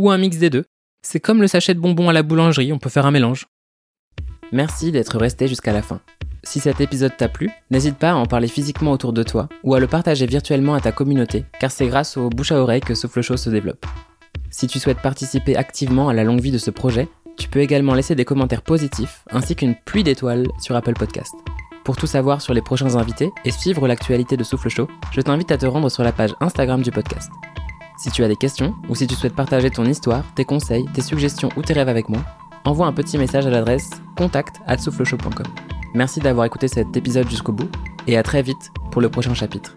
Ou 0.00 0.10
un 0.10 0.18
mix 0.18 0.38
des 0.38 0.50
deux. 0.50 0.64
C'est 1.00 1.20
comme 1.20 1.40
le 1.40 1.46
sachet 1.46 1.74
de 1.74 1.80
bonbons 1.80 2.08
à 2.08 2.12
la 2.12 2.24
boulangerie, 2.24 2.72
on 2.72 2.78
peut 2.78 2.90
faire 2.90 3.06
un 3.06 3.12
mélange. 3.12 3.46
Merci 4.50 4.90
d'être 4.90 5.16
resté 5.16 5.46
jusqu'à 5.46 5.72
la 5.72 5.82
fin. 5.82 6.00
Si 6.42 6.58
cet 6.58 6.80
épisode 6.80 7.16
t'a 7.16 7.28
plu, 7.28 7.50
n'hésite 7.70 7.98
pas 7.98 8.10
à 8.10 8.14
en 8.16 8.26
parler 8.26 8.48
physiquement 8.48 8.90
autour 8.90 9.12
de 9.12 9.22
toi 9.22 9.48
ou 9.62 9.74
à 9.74 9.80
le 9.80 9.86
partager 9.86 10.26
virtuellement 10.26 10.74
à 10.74 10.80
ta 10.80 10.90
communauté, 10.90 11.44
car 11.60 11.70
c'est 11.70 11.86
grâce 11.86 12.16
au 12.16 12.28
bouche 12.28 12.50
à 12.50 12.60
oreille 12.60 12.80
que 12.80 12.96
Souffle 12.96 13.22
Show 13.22 13.36
se 13.36 13.50
développe. 13.50 13.86
Si 14.50 14.66
tu 14.66 14.80
souhaites 14.80 15.00
participer 15.00 15.54
activement 15.54 16.08
à 16.08 16.14
la 16.14 16.24
longue 16.24 16.40
vie 16.40 16.50
de 16.50 16.58
ce 16.58 16.72
projet, 16.72 17.06
tu 17.36 17.48
peux 17.48 17.60
également 17.60 17.94
laisser 17.94 18.16
des 18.16 18.24
commentaires 18.24 18.62
positifs 18.62 19.22
ainsi 19.30 19.54
qu'une 19.54 19.76
pluie 19.76 20.02
d'étoiles 20.02 20.48
sur 20.60 20.74
Apple 20.74 20.94
Podcast. 20.94 21.34
Pour 21.88 21.96
tout 21.96 22.06
savoir 22.06 22.42
sur 22.42 22.52
les 22.52 22.60
prochains 22.60 22.96
invités 22.96 23.32
et 23.46 23.50
suivre 23.50 23.88
l'actualité 23.88 24.36
de 24.36 24.44
Souffle 24.44 24.68
Show, 24.68 24.88
je 25.10 25.22
t'invite 25.22 25.50
à 25.50 25.56
te 25.56 25.64
rendre 25.64 25.88
sur 25.88 26.02
la 26.04 26.12
page 26.12 26.34
Instagram 26.38 26.82
du 26.82 26.90
podcast. 26.90 27.30
Si 27.96 28.10
tu 28.10 28.22
as 28.22 28.28
des 28.28 28.36
questions 28.36 28.74
ou 28.90 28.94
si 28.94 29.06
tu 29.06 29.14
souhaites 29.14 29.34
partager 29.34 29.70
ton 29.70 29.86
histoire, 29.86 30.22
tes 30.34 30.44
conseils, 30.44 30.84
tes 30.92 31.00
suggestions 31.00 31.48
ou 31.56 31.62
tes 31.62 31.72
rêves 31.72 31.88
avec 31.88 32.10
moi, 32.10 32.20
envoie 32.66 32.86
un 32.86 32.92
petit 32.92 33.16
message 33.16 33.46
à 33.46 33.50
l'adresse 33.50 33.88
contact@souffleshow.com. 34.18 35.46
Merci 35.94 36.20
d'avoir 36.20 36.44
écouté 36.44 36.68
cet 36.68 36.94
épisode 36.94 37.30
jusqu'au 37.30 37.52
bout 37.52 37.70
et 38.06 38.18
à 38.18 38.22
très 38.22 38.42
vite 38.42 38.70
pour 38.90 39.00
le 39.00 39.08
prochain 39.08 39.32
chapitre. 39.32 39.74